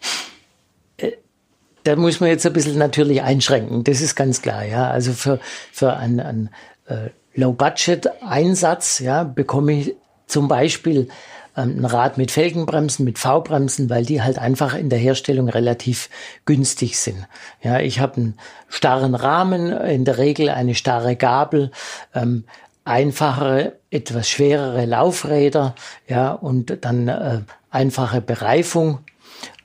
Äh, 0.97 1.13
da 1.85 1.95
muss 1.95 2.19
man 2.19 2.29
jetzt 2.29 2.45
ein 2.45 2.51
bisschen 2.51 2.77
natürlich 2.77 3.21
einschränken. 3.21 3.85
Das 3.85 4.01
ist 4.01 4.15
ganz 4.15 4.41
klar. 4.41 4.65
Ja, 4.65 4.89
also 4.89 5.13
für, 5.13 5.39
für 5.71 5.95
einen, 5.95 6.19
einen 6.19 6.49
äh, 6.87 7.09
Low-Budget-Einsatz 7.35 8.99
ja, 8.99 9.23
bekomme 9.23 9.79
ich 9.79 9.95
zum 10.27 10.49
Beispiel 10.49 11.07
ein 11.59 11.85
Rad 11.85 12.17
mit 12.17 12.31
Felgenbremsen, 12.31 13.05
mit 13.05 13.19
V-Bremsen, 13.19 13.89
weil 13.89 14.05
die 14.05 14.21
halt 14.21 14.39
einfach 14.39 14.75
in 14.75 14.89
der 14.89 14.99
Herstellung 14.99 15.49
relativ 15.49 16.09
günstig 16.45 16.97
sind. 16.97 17.27
Ja, 17.61 17.79
ich 17.79 17.99
habe 17.99 18.17
einen 18.17 18.37
starren 18.67 19.15
Rahmen, 19.15 19.71
in 19.71 20.05
der 20.05 20.17
Regel 20.17 20.49
eine 20.49 20.75
starre 20.75 21.15
Gabel, 21.15 21.71
ähm, 22.13 22.45
einfachere, 22.85 23.73
etwas 23.91 24.29
schwerere 24.29 24.85
Laufräder, 24.85 25.75
ja, 26.07 26.31
und 26.31 26.77
dann 26.81 27.07
äh, 27.07 27.41
einfache 27.69 28.21
Bereifung 28.21 28.99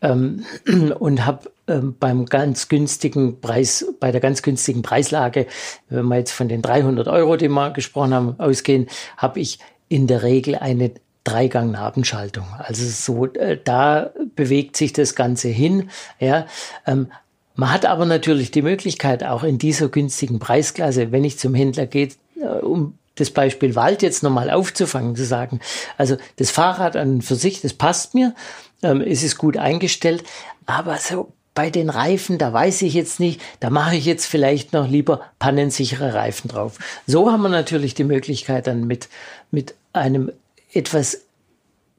ähm, 0.03 0.45
und 0.99 1.25
habe 1.25 1.51
ähm, 1.67 1.97
beim 1.99 2.27
ganz 2.27 2.69
günstigen 2.69 3.41
Preis, 3.41 3.87
bei 4.01 4.13
der 4.13 4.21
ganz 4.21 4.43
günstigen 4.43 4.83
Preislage, 4.83 5.47
wenn 5.89 6.07
wir 6.07 6.19
jetzt 6.19 6.33
von 6.33 6.49
den 6.49 6.61
300 6.61 7.09
Euro, 7.09 7.37
die 7.37 7.49
wir 7.49 7.71
gesprochen 7.71 8.13
haben, 8.13 8.35
ausgehen, 8.39 8.89
habe 9.17 9.41
ich 9.41 9.59
in 9.89 10.07
der 10.07 10.23
Regel 10.23 10.57
eine 10.57 10.93
Dreigang-Nabenschaltung. 11.25 12.47
Also 12.59 12.85
so, 12.87 13.27
äh, 13.35 13.59
da 13.63 14.11
bewegt 14.37 14.77
sich 14.77 14.93
das 14.93 15.15
Ganze 15.15 15.49
hin. 15.49 15.91
Ja, 16.21 16.47
ähm, 16.87 17.09
man 17.57 17.73
hat 17.73 17.87
aber 17.87 18.05
natürlich 18.05 18.51
die 18.51 18.63
Möglichkeit, 18.63 19.25
auch 19.25 19.43
in 19.43 19.59
dieser 19.59 19.89
günstigen 19.89 20.39
Preisklasse, 20.39 21.13
wenn 21.13 21.25
ich 21.25 21.39
zum 21.39 21.55
Händler 21.55 21.87
gehe, 21.87 22.09
äh, 22.37 22.45
um 22.45 22.99
das 23.17 23.31
Beispiel 23.31 23.77
Wald 23.77 24.03
jetzt 24.03 24.23
nochmal 24.23 24.51
aufzufangen, 24.51 25.15
zu 25.17 25.25
sagen, 25.25 25.61
also 25.97 26.17
das 26.37 26.51
Fahrrad 26.51 26.97
an 26.97 27.15
und 27.15 27.23
für 27.23 27.37
sich, 27.37 27.61
das 27.61 27.73
passt 27.73 28.15
mir, 28.15 28.35
ähm, 28.83 29.01
es 29.01 29.23
ist 29.23 29.39
gut 29.39 29.57
eingestellt, 29.57 30.25
aber 30.67 30.99
so 30.99 31.33
bei 31.55 31.71
den 31.71 31.89
Reifen, 31.89 32.39
da 32.39 32.53
weiß 32.53 32.83
ich 32.83 32.95
jetzt 32.95 33.21
nicht, 33.21 33.41
da 33.61 33.71
mache 33.71 33.95
ich 33.95 34.05
jetzt 34.05 34.27
vielleicht 34.27 34.73
noch 34.73 34.89
lieber 34.89 35.23
pannensichere 35.39 36.13
Reifen 36.13 36.49
drauf. 36.49 36.79
So 37.07 37.31
haben 37.31 37.43
wir 37.43 37.49
natürlich 37.49 37.95
die 37.95 38.03
Möglichkeit 38.03 38.67
dann 38.67 38.89
mit, 38.89 39.09
mit 39.53 39.77
einem 39.93 40.33
etwas 40.75 41.23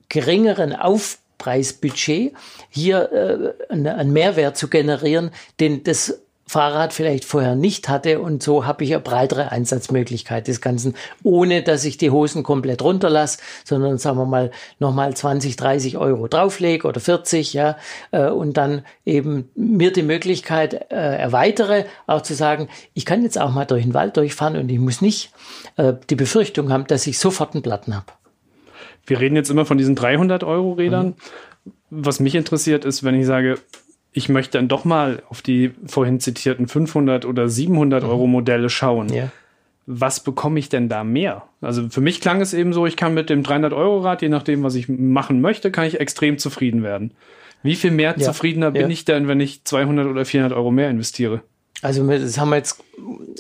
geringeren 0.10 0.74
Aufpreis 0.74 1.26
Preisbudget 1.38 2.34
hier 2.70 3.56
äh, 3.70 3.74
einen 3.74 4.14
Mehrwert 4.14 4.58
zu 4.58 4.68
generieren, 4.68 5.32
den 5.60 5.84
das 5.84 6.22
Fahrrad 6.48 6.94
vielleicht 6.94 7.26
vorher 7.26 7.56
nicht 7.56 7.90
hatte 7.90 8.20
und 8.20 8.44
so 8.44 8.68
habe 8.68 8.84
ich 8.84 8.94
eine 8.94 9.02
breitere 9.02 9.52
Einsatzmöglichkeit 9.52 10.48
des 10.48 10.62
Ganzen, 10.62 10.96
ohne 11.24 11.64
dass 11.64 11.86
ich 11.86 11.98
die 11.98 12.12
Hosen 12.12 12.44
komplett 12.44 12.84
runterlasse, 12.84 13.40
sondern 13.64 13.98
sagen 13.98 14.20
wir 14.20 14.26
mal 14.26 14.52
nochmal 14.78 15.16
20, 15.16 15.56
30 15.56 15.98
Euro 15.98 16.28
drauflege 16.28 16.88
oder 16.88 17.00
40, 17.00 17.54
ja, 17.54 17.78
äh, 18.12 18.30
und 18.30 18.58
dann 18.58 18.84
eben 19.06 19.50
mir 19.56 19.92
die 19.92 20.04
Möglichkeit 20.04 20.92
äh, 20.92 21.18
erweitere, 21.18 21.86
auch 22.06 22.22
zu 22.22 22.36
sagen, 22.36 22.70
ich 22.94 23.06
kann 23.06 23.24
jetzt 23.24 23.40
auch 23.40 23.52
mal 23.52 23.66
durch 23.66 23.82
den 23.82 23.96
Wald 23.96 24.16
durchfahren 24.16 24.56
und 24.56 24.70
ich 24.70 24.80
muss 24.80 25.02
nicht 25.02 25.32
äh, 25.78 25.94
die 26.12 26.16
Befürchtung 26.16 26.72
haben, 26.72 26.86
dass 26.86 27.08
ich 27.08 27.18
sofort 27.18 27.56
einen 27.56 27.64
Platten 27.64 27.96
habe. 27.96 28.14
Wir 29.06 29.20
reden 29.20 29.36
jetzt 29.36 29.50
immer 29.50 29.66
von 29.66 29.78
diesen 29.78 29.96
300 29.96 30.44
Euro 30.44 30.74
Rädern. 30.74 31.08
Mhm. 31.08 31.72
Was 31.90 32.20
mich 32.20 32.36
interessiert 32.36 32.86
ist, 32.86 33.04
wenn 33.04 33.16
ich 33.16 33.26
sage, 33.26 33.58
ich 34.12 34.30
möchte 34.30 34.58
dann 34.58 34.68
doch 34.68 34.86
mal 34.86 35.22
auf 35.30 35.42
die 35.42 35.72
vorhin 35.86 36.20
zitierten 36.20 36.68
500 36.68 37.26
oder 37.26 37.50
700 37.50 38.04
mhm. 38.04 38.10
Euro 38.10 38.28
Modelle 38.28 38.70
schauen. 38.70 39.10
Ja. 39.14 39.32
Was 39.88 40.22
bekomme 40.22 40.58
ich 40.58 40.70
denn 40.70 40.90
da 40.90 41.04
mehr? 41.04 41.44
Also 41.62 41.90
für 41.90 42.02
mich 42.02 42.22
klang 42.22 42.42
es 42.42 42.54
eben 42.54 42.74
so, 42.74 42.88
ich 42.88 42.98
kann 42.98 43.14
mit 43.14 43.30
dem 43.30 43.44
300 43.44 43.74
Euro 43.74 44.00
Rad, 44.00 44.22
je 44.22 44.30
nachdem, 44.30 44.64
was 44.64 44.74
ich 44.76 44.90
machen 44.90 45.42
möchte, 45.42 45.70
kann 45.70 45.86
ich 45.86 46.00
extrem 46.00 46.38
zufrieden 46.40 46.82
werden. 46.82 47.12
Wie 47.62 47.76
viel 47.76 47.92
mehr 47.92 48.16
ja. 48.18 48.26
zufriedener 48.26 48.72
bin 48.72 48.84
ja. 48.84 48.88
ich 48.90 49.06
denn, 49.06 49.28
wenn 49.28 49.40
ich 49.40 49.64
200 49.64 50.08
oder 50.08 50.26
400 50.26 50.58
Euro 50.58 50.72
mehr 50.72 50.90
investiere? 50.90 51.42
Also 51.86 52.04
das 52.08 52.40
haben 52.40 52.50
wir 52.50 52.58
jetzt 52.58 52.84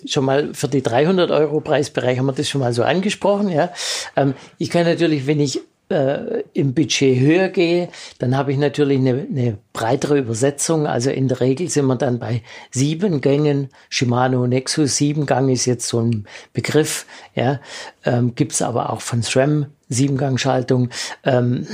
schon 0.06 0.24
mal 0.24 0.54
für 0.54 0.68
die 0.68 0.84
300 0.84 1.32
Euro 1.32 1.62
Preisbereich 1.62 2.20
haben 2.20 2.28
wir 2.28 2.34
das 2.34 2.48
schon 2.48 2.62
mal 2.62 2.74
so 2.74 2.84
angesprochen. 2.84 3.50
Ja, 3.50 3.72
ähm, 4.16 4.36
ich 4.60 4.70
kann 4.70 4.86
natürlich, 4.86 5.26
wenn 5.26 5.40
ich 5.40 5.62
äh, 5.90 6.44
im 6.54 6.76
Budget 6.76 7.20
höher 7.20 7.50
gehe, 7.50 7.90
dann 8.20 8.38
habe 8.38 8.52
ich 8.52 8.60
natürlich 8.60 9.00
eine, 9.00 9.26
eine 9.28 9.58
breitere 9.74 10.20
Übersetzung. 10.20 10.86
Also 10.86 11.10
in 11.10 11.28
der 11.28 11.42
Regel 11.42 11.70
sind 11.70 11.88
wir 11.88 11.96
dann 11.96 12.20
bei 12.20 12.44
sieben 12.70 13.20
Gängen. 13.20 13.70
Shimano 13.90 14.46
Nexus 14.46 14.96
Siebengang 14.96 15.50
ist 15.50 15.66
jetzt 15.66 15.88
so 15.88 16.02
ein 16.02 16.28
Begriff. 16.54 17.08
Ja, 17.34 17.60
ähm, 18.04 18.36
gibt 18.36 18.62
aber 18.62 18.92
auch 18.92 19.02
von 19.02 19.24
SRAM 19.24 19.68
Siebengangschaltung. 19.90 20.90
Ähm, 21.24 21.66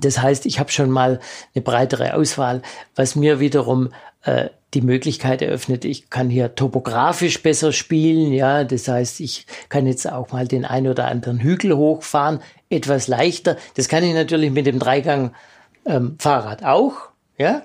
das 0.00 0.20
heißt, 0.20 0.46
ich 0.46 0.58
habe 0.58 0.72
schon 0.72 0.90
mal 0.90 1.20
eine 1.54 1.62
breitere 1.62 2.14
Auswahl, 2.14 2.62
was 2.96 3.14
mir 3.14 3.38
wiederum 3.38 3.90
äh, 4.22 4.48
die 4.74 4.82
Möglichkeit 4.82 5.40
eröffnet, 5.40 5.84
ich 5.84 6.10
kann 6.10 6.28
hier 6.28 6.54
topografisch 6.54 7.42
besser 7.42 7.72
spielen, 7.72 8.32
ja, 8.32 8.64
das 8.64 8.88
heißt, 8.88 9.20
ich 9.20 9.46
kann 9.68 9.86
jetzt 9.86 10.10
auch 10.10 10.32
mal 10.32 10.46
den 10.46 10.64
ein 10.64 10.86
oder 10.86 11.08
anderen 11.08 11.40
Hügel 11.40 11.74
hochfahren, 11.76 12.40
etwas 12.68 13.08
leichter. 13.08 13.56
Das 13.76 13.88
kann 13.88 14.04
ich 14.04 14.12
natürlich 14.12 14.50
mit 14.50 14.66
dem 14.66 14.78
Dreigang 14.78 15.32
ähm, 15.86 16.16
Fahrrad 16.18 16.64
auch, 16.64 16.94
ja, 17.38 17.62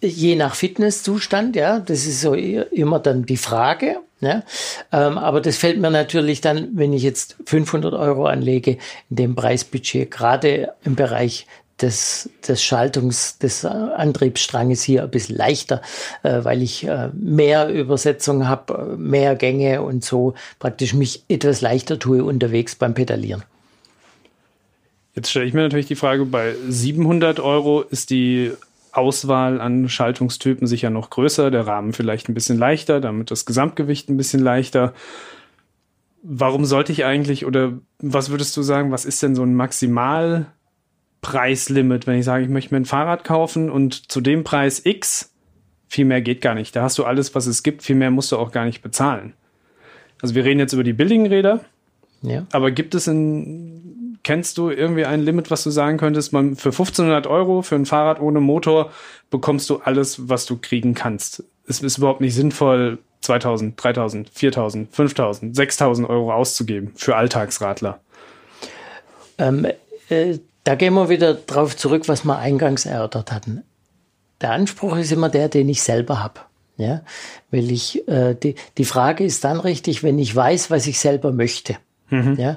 je 0.00 0.36
nach 0.36 0.54
Fitnesszustand, 0.54 1.56
ja, 1.56 1.80
das 1.80 2.06
ist 2.06 2.20
so 2.20 2.34
immer 2.34 2.98
dann 2.98 3.24
die 3.24 3.36
Frage. 3.36 3.96
Ja, 4.20 4.44
ähm, 4.92 5.18
aber 5.18 5.40
das 5.40 5.56
fällt 5.56 5.80
mir 5.80 5.90
natürlich 5.90 6.40
dann, 6.40 6.68
wenn 6.74 6.92
ich 6.92 7.02
jetzt 7.02 7.34
500 7.44 7.92
Euro 7.92 8.26
anlege, 8.26 8.78
in 9.10 9.16
dem 9.16 9.34
Preisbudget, 9.34 10.12
gerade 10.12 10.74
im 10.84 10.94
Bereich 10.94 11.48
des, 11.82 12.30
des 12.46 12.62
Schaltungs, 12.62 13.38
des 13.38 13.64
Antriebsstranges 13.64 14.82
hier 14.82 15.02
ein 15.02 15.10
bisschen 15.10 15.36
leichter, 15.36 15.82
äh, 16.22 16.44
weil 16.44 16.62
ich 16.62 16.86
äh, 16.86 17.10
mehr 17.14 17.68
Übersetzung 17.68 18.48
habe, 18.48 18.96
mehr 18.96 19.34
Gänge 19.34 19.82
und 19.82 20.04
so 20.04 20.34
praktisch 20.58 20.94
mich 20.94 21.24
etwas 21.28 21.60
leichter 21.60 21.98
tue 21.98 22.24
unterwegs 22.24 22.74
beim 22.76 22.94
Pedalieren. 22.94 23.42
Jetzt 25.14 25.30
stelle 25.30 25.44
ich 25.44 25.52
mir 25.52 25.62
natürlich 25.62 25.86
die 25.86 25.96
Frage, 25.96 26.24
bei 26.24 26.54
700 26.68 27.38
Euro 27.40 27.82
ist 27.82 28.10
die 28.10 28.52
Auswahl 28.92 29.60
an 29.60 29.88
Schaltungstypen 29.88 30.66
sicher 30.66 30.90
noch 30.90 31.10
größer, 31.10 31.50
der 31.50 31.66
Rahmen 31.66 31.92
vielleicht 31.92 32.28
ein 32.28 32.34
bisschen 32.34 32.58
leichter, 32.58 33.00
damit 33.00 33.30
das 33.30 33.44
Gesamtgewicht 33.44 34.08
ein 34.08 34.16
bisschen 34.16 34.40
leichter. 34.40 34.94
Warum 36.22 36.64
sollte 36.64 36.92
ich 36.92 37.04
eigentlich 37.04 37.44
oder 37.44 37.72
was 37.98 38.30
würdest 38.30 38.56
du 38.56 38.62
sagen, 38.62 38.90
was 38.90 39.04
ist 39.04 39.22
denn 39.22 39.34
so 39.34 39.42
ein 39.42 39.54
Maximal 39.54 40.46
Preislimit, 41.22 42.06
wenn 42.06 42.18
ich 42.18 42.24
sage, 42.24 42.44
ich 42.44 42.50
möchte 42.50 42.74
mir 42.74 42.80
ein 42.80 42.84
Fahrrad 42.84 43.24
kaufen 43.24 43.70
und 43.70 44.10
zu 44.10 44.20
dem 44.20 44.44
Preis 44.44 44.82
X, 44.84 45.32
viel 45.88 46.04
mehr 46.04 46.20
geht 46.20 46.40
gar 46.40 46.54
nicht. 46.54 46.76
Da 46.76 46.82
hast 46.82 46.98
du 46.98 47.04
alles, 47.04 47.34
was 47.34 47.46
es 47.46 47.62
gibt, 47.62 47.82
viel 47.82 47.96
mehr 47.96 48.10
musst 48.10 48.32
du 48.32 48.36
auch 48.36 48.50
gar 48.50 48.64
nicht 48.64 48.82
bezahlen. 48.82 49.32
Also 50.20 50.34
wir 50.34 50.44
reden 50.44 50.60
jetzt 50.60 50.72
über 50.72 50.84
die 50.84 50.92
billigen 50.92 51.26
Räder. 51.26 51.60
Ja. 52.22 52.46
Aber 52.52 52.70
gibt 52.70 52.94
es 52.94 53.06
in, 53.06 54.18
kennst 54.22 54.58
du 54.58 54.70
irgendwie 54.70 55.04
ein 55.04 55.20
Limit, 55.20 55.50
was 55.50 55.64
du 55.64 55.70
sagen 55.70 55.96
könntest, 55.96 56.32
man 56.32 56.56
für 56.56 56.70
1500 56.70 57.26
Euro 57.26 57.62
für 57.62 57.74
ein 57.76 57.86
Fahrrad 57.86 58.20
ohne 58.20 58.40
Motor 58.40 58.90
bekommst 59.30 59.70
du 59.70 59.78
alles, 59.78 60.28
was 60.28 60.46
du 60.46 60.58
kriegen 60.58 60.94
kannst. 60.94 61.44
Es 61.66 61.80
ist 61.80 61.98
überhaupt 61.98 62.20
nicht 62.20 62.34
sinnvoll, 62.34 62.98
2000, 63.20 63.82
3000, 63.82 64.30
4000, 64.30 64.94
5000, 64.94 65.56
6000 65.56 66.08
Euro 66.08 66.32
auszugeben 66.32 66.92
für 66.96 67.16
Alltagsradler. 67.16 68.00
Ähm, 69.38 69.66
äh, 70.08 70.38
da 70.64 70.74
gehen 70.74 70.94
wir 70.94 71.08
wieder 71.08 71.34
drauf 71.34 71.76
zurück, 71.76 72.08
was 72.08 72.24
wir 72.24 72.38
eingangs 72.38 72.86
erörtert 72.86 73.32
hatten. 73.32 73.62
Der 74.40 74.52
Anspruch 74.52 74.96
ist 74.96 75.12
immer 75.12 75.28
der, 75.28 75.48
den 75.48 75.68
ich 75.68 75.82
selber 75.82 76.22
habe. 76.22 76.40
Ja, 76.78 77.02
weil 77.50 77.70
ich 77.70 78.08
äh, 78.08 78.34
die, 78.34 78.54
die 78.78 78.84
Frage 78.84 79.24
ist 79.24 79.44
dann 79.44 79.60
richtig, 79.60 80.02
wenn 80.02 80.18
ich 80.18 80.34
weiß, 80.34 80.70
was 80.70 80.86
ich 80.86 80.98
selber 80.98 81.30
möchte. 81.30 81.76
Mhm. 82.08 82.36
Ja, 82.38 82.56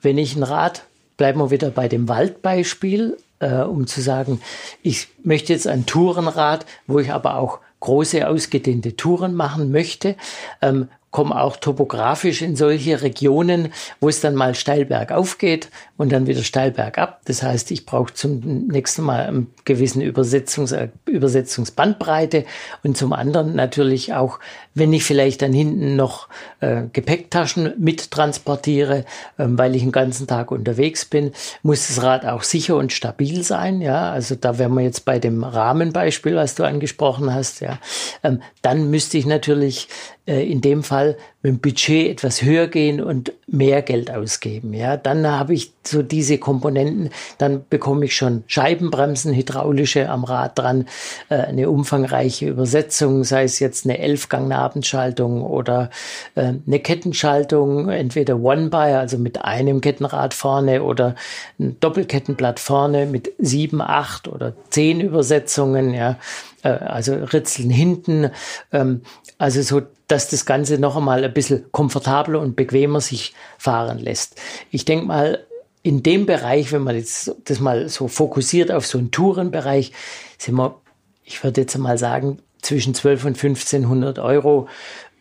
wenn 0.00 0.18
ich 0.18 0.34
ein 0.34 0.42
Rad, 0.42 0.84
bleiben 1.16 1.38
wir 1.38 1.50
wieder 1.50 1.70
bei 1.70 1.86
dem 1.86 2.08
Waldbeispiel, 2.08 3.18
äh, 3.40 3.60
um 3.60 3.86
zu 3.86 4.00
sagen, 4.00 4.40
ich 4.82 5.08
möchte 5.22 5.52
jetzt 5.52 5.66
ein 5.66 5.84
Tourenrad, 5.86 6.64
wo 6.86 6.98
ich 6.98 7.12
aber 7.12 7.36
auch 7.36 7.60
große 7.80 8.26
ausgedehnte 8.26 8.96
Touren 8.96 9.34
machen 9.34 9.70
möchte, 9.70 10.16
ähm, 10.62 10.88
komme 11.12 11.40
auch 11.40 11.56
topografisch 11.56 12.40
in 12.40 12.56
solche 12.56 13.02
Regionen, 13.02 13.72
wo 14.00 14.08
es 14.08 14.20
dann 14.20 14.34
mal 14.34 14.54
steil 14.54 14.86
bergauf 14.86 15.36
geht 15.36 15.68
und 15.98 16.10
dann 16.10 16.26
wieder 16.26 16.42
steil 16.42 16.72
bergab. 16.72 17.20
Das 17.26 17.42
heißt, 17.42 17.70
ich 17.70 17.84
brauche 17.86 18.14
zum 18.14 18.40
nächsten 18.66 19.02
Mal 19.02 19.26
eine 19.26 19.46
gewisse 19.64 20.02
Übersetzungs 20.02 20.74
Übersetzungsbandbreite 21.04 22.44
und 22.82 22.96
zum 22.96 23.12
anderen 23.12 23.54
natürlich 23.54 24.14
auch, 24.14 24.40
wenn 24.74 24.92
ich 24.94 25.04
vielleicht 25.04 25.42
dann 25.42 25.52
hinten 25.52 25.96
noch 25.96 26.28
äh, 26.60 26.84
Gepäcktaschen 26.90 27.74
mittransportiere, 27.76 29.00
äh, 29.36 29.44
weil 29.46 29.76
ich 29.76 29.82
den 29.82 29.92
ganzen 29.92 30.26
Tag 30.26 30.50
unterwegs 30.50 31.04
bin, 31.04 31.32
muss 31.62 31.88
das 31.88 32.02
Rad 32.02 32.24
auch 32.24 32.42
sicher 32.42 32.76
und 32.76 32.90
stabil 32.90 33.44
sein. 33.44 33.82
Ja, 33.82 34.10
also 34.10 34.34
da 34.34 34.58
wären 34.58 34.72
wir 34.72 34.82
jetzt 34.82 35.04
bei 35.04 35.18
dem 35.18 35.44
Rahmenbeispiel, 35.44 36.36
was 36.36 36.54
du 36.54 36.64
angesprochen 36.64 37.34
hast. 37.34 37.60
Ja, 37.60 37.78
ähm, 38.22 38.40
dann 38.62 38.88
müsste 38.90 39.18
ich 39.18 39.26
natürlich 39.26 39.88
äh, 40.26 40.50
in 40.50 40.60
dem 40.60 40.82
Fall 40.82 41.01
mit 41.42 41.52
dem 41.52 41.58
Budget 41.58 42.10
etwas 42.10 42.42
höher 42.42 42.68
gehen 42.68 43.00
und 43.00 43.32
mehr 43.46 43.82
Geld 43.82 44.10
ausgeben. 44.10 44.72
Ja, 44.74 44.96
dann 44.96 45.26
habe 45.26 45.54
ich 45.54 45.72
so 45.84 46.02
diese 46.02 46.38
Komponenten, 46.38 47.10
dann 47.38 47.64
bekomme 47.68 48.04
ich 48.04 48.16
schon 48.16 48.44
Scheibenbremsen, 48.46 49.34
hydraulische 49.34 50.08
am 50.08 50.24
Rad 50.24 50.58
dran, 50.58 50.86
äh, 51.28 51.36
eine 51.36 51.68
umfangreiche 51.68 52.48
Übersetzung, 52.48 53.24
sei 53.24 53.44
es 53.44 53.58
jetzt 53.58 53.84
eine 53.84 53.98
Elfgang-Nabenschaltung 53.98 55.42
oder 55.42 55.90
äh, 56.34 56.52
eine 56.66 56.78
Kettenschaltung, 56.80 57.88
entweder 57.88 58.38
One-By, 58.38 58.94
also 58.94 59.18
mit 59.18 59.44
einem 59.44 59.80
Kettenrad 59.80 60.34
vorne 60.34 60.82
oder 60.82 61.16
ein 61.58 61.76
Doppelkettenblatt 61.80 62.60
vorne 62.60 63.06
mit 63.06 63.32
sieben, 63.38 63.80
acht 63.80 64.28
oder 64.28 64.54
zehn 64.70 65.00
Übersetzungen, 65.00 65.92
ja, 65.92 66.18
äh, 66.62 66.68
also 66.68 67.14
Ritzeln 67.14 67.70
hinten, 67.70 68.30
ähm, 68.72 69.02
also 69.38 69.62
so 69.62 69.82
dass 70.12 70.28
das 70.28 70.44
Ganze 70.44 70.78
noch 70.78 70.94
einmal 70.94 71.24
ein 71.24 71.32
bisschen 71.32 71.72
komfortabler 71.72 72.38
und 72.38 72.54
bequemer 72.54 73.00
sich 73.00 73.32
fahren 73.56 73.98
lässt. 73.98 74.38
Ich 74.70 74.84
denke 74.84 75.06
mal, 75.06 75.46
in 75.82 76.02
dem 76.02 76.26
Bereich, 76.26 76.70
wenn 76.70 76.82
man 76.82 76.96
jetzt 76.96 77.34
das 77.46 77.60
mal 77.60 77.88
so 77.88 78.08
fokussiert 78.08 78.70
auf 78.70 78.86
so 78.86 78.98
einen 78.98 79.10
Tourenbereich, 79.10 79.92
sind 80.36 80.56
wir, 80.56 80.78
ich 81.24 81.42
würde 81.42 81.62
jetzt 81.62 81.78
mal 81.78 81.96
sagen, 81.96 82.40
zwischen 82.60 82.94
12 82.94 83.24
und 83.24 83.42
1500 83.42 84.18
Euro 84.18 84.68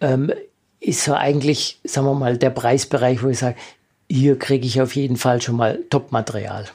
ähm, 0.02 0.34
ist 0.82 1.06
so 1.06 1.14
eigentlich, 1.14 1.80
sagen 1.86 2.06
wir 2.08 2.14
mal, 2.14 2.38
der 2.38 2.50
Preisbereich, 2.50 3.24
wo 3.24 3.30
ich 3.30 3.40
sage, 3.40 3.56
hier 4.10 4.38
kriege 4.38 4.68
ich 4.68 4.82
auf 4.82 4.94
jeden 4.98 5.16
Fall 5.16 5.42
schon 5.42 5.56
mal 5.56 5.80
Top-Material. 5.90 6.66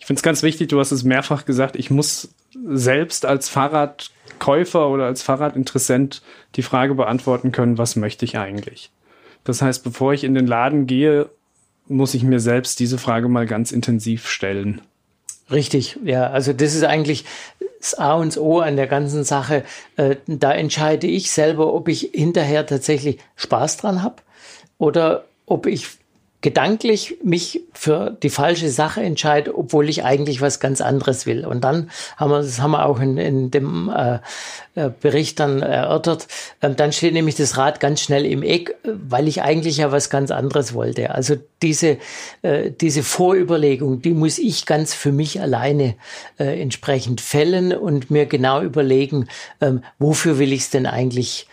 Ich 0.00 0.06
finde 0.06 0.18
es 0.18 0.24
ganz 0.24 0.42
wichtig, 0.42 0.68
du 0.68 0.80
hast 0.80 0.90
es 0.90 1.04
mehrfach 1.04 1.44
gesagt, 1.44 1.76
ich 1.76 1.90
muss 1.90 2.30
selbst 2.66 3.24
als 3.24 3.48
Fahrrad 3.48 4.10
Käufer 4.44 4.90
oder 4.90 5.06
als 5.06 5.22
Fahrradinteressent 5.22 6.20
die 6.56 6.62
Frage 6.62 6.94
beantworten 6.94 7.50
können, 7.50 7.78
was 7.78 7.96
möchte 7.96 8.26
ich 8.26 8.36
eigentlich? 8.36 8.90
Das 9.42 9.62
heißt, 9.62 9.82
bevor 9.82 10.12
ich 10.12 10.22
in 10.22 10.34
den 10.34 10.46
Laden 10.46 10.86
gehe, 10.86 11.30
muss 11.88 12.12
ich 12.12 12.24
mir 12.24 12.40
selbst 12.40 12.78
diese 12.78 12.98
Frage 12.98 13.30
mal 13.30 13.46
ganz 13.46 13.72
intensiv 13.72 14.28
stellen. 14.28 14.82
Richtig, 15.50 15.98
ja. 16.04 16.26
Also 16.26 16.52
das 16.52 16.74
ist 16.74 16.84
eigentlich 16.84 17.24
das 17.80 17.94
A 17.94 18.16
und 18.16 18.36
O 18.36 18.58
an 18.60 18.76
der 18.76 18.86
ganzen 18.86 19.24
Sache. 19.24 19.64
Äh, 19.96 20.16
da 20.26 20.52
entscheide 20.52 21.06
ich 21.06 21.30
selber, 21.30 21.72
ob 21.72 21.88
ich 21.88 22.10
hinterher 22.12 22.66
tatsächlich 22.66 23.20
Spaß 23.36 23.78
dran 23.78 24.02
habe 24.02 24.16
oder 24.76 25.24
ob 25.46 25.64
ich 25.64 25.86
gedanklich 26.44 27.16
mich 27.24 27.62
für 27.72 28.18
die 28.22 28.28
falsche 28.28 28.68
Sache 28.68 29.00
entscheide, 29.00 29.56
obwohl 29.56 29.88
ich 29.88 30.04
eigentlich 30.04 30.42
was 30.42 30.60
ganz 30.60 30.82
anderes 30.82 31.24
will. 31.24 31.46
Und 31.46 31.64
dann 31.64 31.90
haben 32.18 32.30
wir, 32.30 32.42
das 32.42 32.60
haben 32.60 32.72
wir 32.72 32.84
auch 32.84 33.00
in, 33.00 33.16
in 33.16 33.50
dem 33.50 33.88
äh, 33.88 34.18
äh 34.74 34.90
Bericht 35.00 35.40
dann 35.40 35.62
erörtert, 35.62 36.28
ähm, 36.60 36.76
dann 36.76 36.92
steht 36.92 37.14
nämlich 37.14 37.36
das 37.36 37.56
Rad 37.56 37.80
ganz 37.80 38.02
schnell 38.02 38.26
im 38.26 38.42
Eck, 38.42 38.76
weil 38.84 39.26
ich 39.26 39.40
eigentlich 39.40 39.78
ja 39.78 39.90
was 39.90 40.10
ganz 40.10 40.30
anderes 40.30 40.74
wollte. 40.74 41.14
Also 41.14 41.36
diese, 41.62 41.96
äh, 42.42 42.70
diese 42.70 43.02
Vorüberlegung, 43.02 44.02
die 44.02 44.12
muss 44.12 44.36
ich 44.36 44.66
ganz 44.66 44.92
für 44.92 45.12
mich 45.12 45.40
alleine 45.40 45.94
äh, 46.38 46.60
entsprechend 46.60 47.22
fällen 47.22 47.72
und 47.72 48.10
mir 48.10 48.26
genau 48.26 48.60
überlegen, 48.60 49.28
ähm, 49.62 49.82
wofür 49.98 50.38
will 50.38 50.52
ich 50.52 50.60
es 50.60 50.70
denn 50.70 50.84
eigentlich 50.84 51.46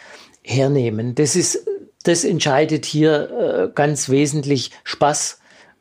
hernehmen. 0.44 1.16
Das 1.16 1.38
ist 1.38 1.66
das 2.04 2.24
entscheidet 2.24 2.86
hier 2.86 3.30
äh, 3.70 3.72
ganz 3.74 4.10
wesentlich 4.10 4.72
Spaß 4.84 5.40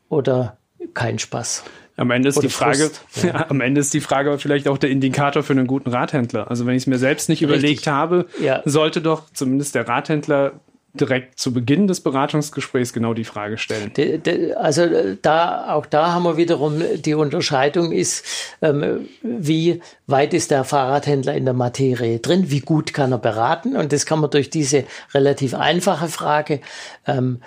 oder 0.09 0.59
kein 0.95 1.19
Spaß. 1.19 1.65
Am 1.97 2.11
Ende 2.11 2.31
ist 2.31 2.39
Oder 2.39 2.47
die 2.47 2.53
Frage, 2.53 2.91
ja. 3.23 3.47
am 3.51 3.61
Ende 3.61 3.81
ist 3.81 3.93
die 3.93 4.01
Frage 4.01 4.39
vielleicht 4.39 4.69
auch 4.69 4.79
der 4.79 4.89
Indikator 4.89 5.43
für 5.43 5.53
einen 5.53 5.67
guten 5.67 5.91
Rathändler. 5.91 6.51
Also 6.51 6.65
wenn 6.65 6.75
ich 6.75 6.85
es 6.85 6.87
mir 6.87 6.99
selbst 6.99 7.29
nicht 7.29 7.43
Richtig. 7.43 7.59
überlegt 7.59 7.87
habe, 7.87 8.27
ja. 8.41 8.63
sollte 8.65 9.03
doch 9.03 9.25
zumindest 9.35 9.75
der 9.75 9.87
Rathändler 9.87 10.53
direkt 10.93 11.39
zu 11.39 11.53
Beginn 11.53 11.87
des 11.87 12.01
Beratungsgesprächs 12.01 12.93
genau 12.93 13.15
die 13.15 13.25
Frage 13.25 13.59
stellen. 13.59 13.93
Also 14.57 14.87
da, 15.23 15.75
auch 15.75 15.87
da 15.87 16.13
haben 16.13 16.25
wir 16.25 16.37
wiederum 16.37 16.83
die 16.97 17.15
Unterscheidung 17.15 17.93
ist, 17.93 18.25
ähm, 18.63 19.09
wie 19.23 19.81
weit 20.07 20.35
ist 20.35 20.51
der 20.51 20.65
Fahrradhändler 20.65 21.35
in 21.35 21.45
der 21.45 21.55
Materie 21.55 22.19
drin, 22.19 22.51
wie 22.51 22.61
gut 22.61 22.93
kann 22.93 23.13
er 23.13 23.19
beraten? 23.19 23.77
Und 23.77 23.93
das 23.93 24.07
kann 24.07 24.21
man 24.21 24.31
durch 24.31 24.51
diese 24.51 24.85
relativ 25.15 25.55
einfache 25.55 26.09
Frage 26.09 26.61
ähm, 27.07 27.41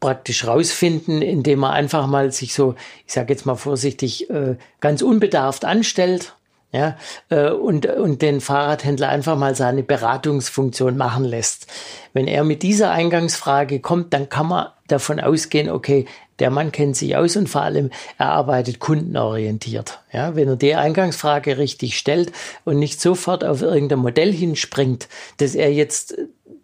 praktisch 0.00 0.46
rausfinden, 0.46 1.22
indem 1.22 1.60
man 1.60 1.72
einfach 1.72 2.06
mal 2.06 2.32
sich 2.32 2.54
so, 2.54 2.74
ich 3.06 3.12
sage 3.12 3.32
jetzt 3.32 3.46
mal 3.46 3.56
vorsichtig, 3.56 4.30
äh, 4.30 4.56
ganz 4.80 5.02
unbedarft 5.02 5.64
anstellt 5.64 6.34
ja, 6.76 6.96
äh, 7.30 7.50
und, 7.50 7.86
und 7.86 8.20
den 8.20 8.40
Fahrradhändler 8.40 9.08
einfach 9.08 9.36
mal 9.38 9.54
seine 9.54 9.82
Beratungsfunktion 9.82 10.96
machen 10.96 11.24
lässt. 11.24 11.66
Wenn 12.12 12.28
er 12.28 12.44
mit 12.44 12.62
dieser 12.62 12.90
Eingangsfrage 12.90 13.80
kommt, 13.80 14.12
dann 14.12 14.28
kann 14.28 14.48
man 14.48 14.68
davon 14.88 15.18
ausgehen, 15.18 15.70
okay, 15.70 16.04
der 16.38 16.50
Mann 16.50 16.70
kennt 16.70 16.96
sich 16.96 17.16
aus 17.16 17.34
und 17.36 17.48
vor 17.48 17.62
allem 17.62 17.90
er 18.18 18.28
arbeitet 18.28 18.78
kundenorientiert. 18.78 20.00
Ja, 20.12 20.36
wenn 20.36 20.48
er 20.48 20.56
die 20.56 20.74
Eingangsfrage 20.74 21.56
richtig 21.56 21.96
stellt 21.96 22.30
und 22.64 22.78
nicht 22.78 23.00
sofort 23.00 23.42
auf 23.42 23.62
irgendein 23.62 24.00
Modell 24.00 24.32
hinspringt, 24.32 25.08
das 25.38 25.54
er 25.54 25.72
jetzt 25.72 26.14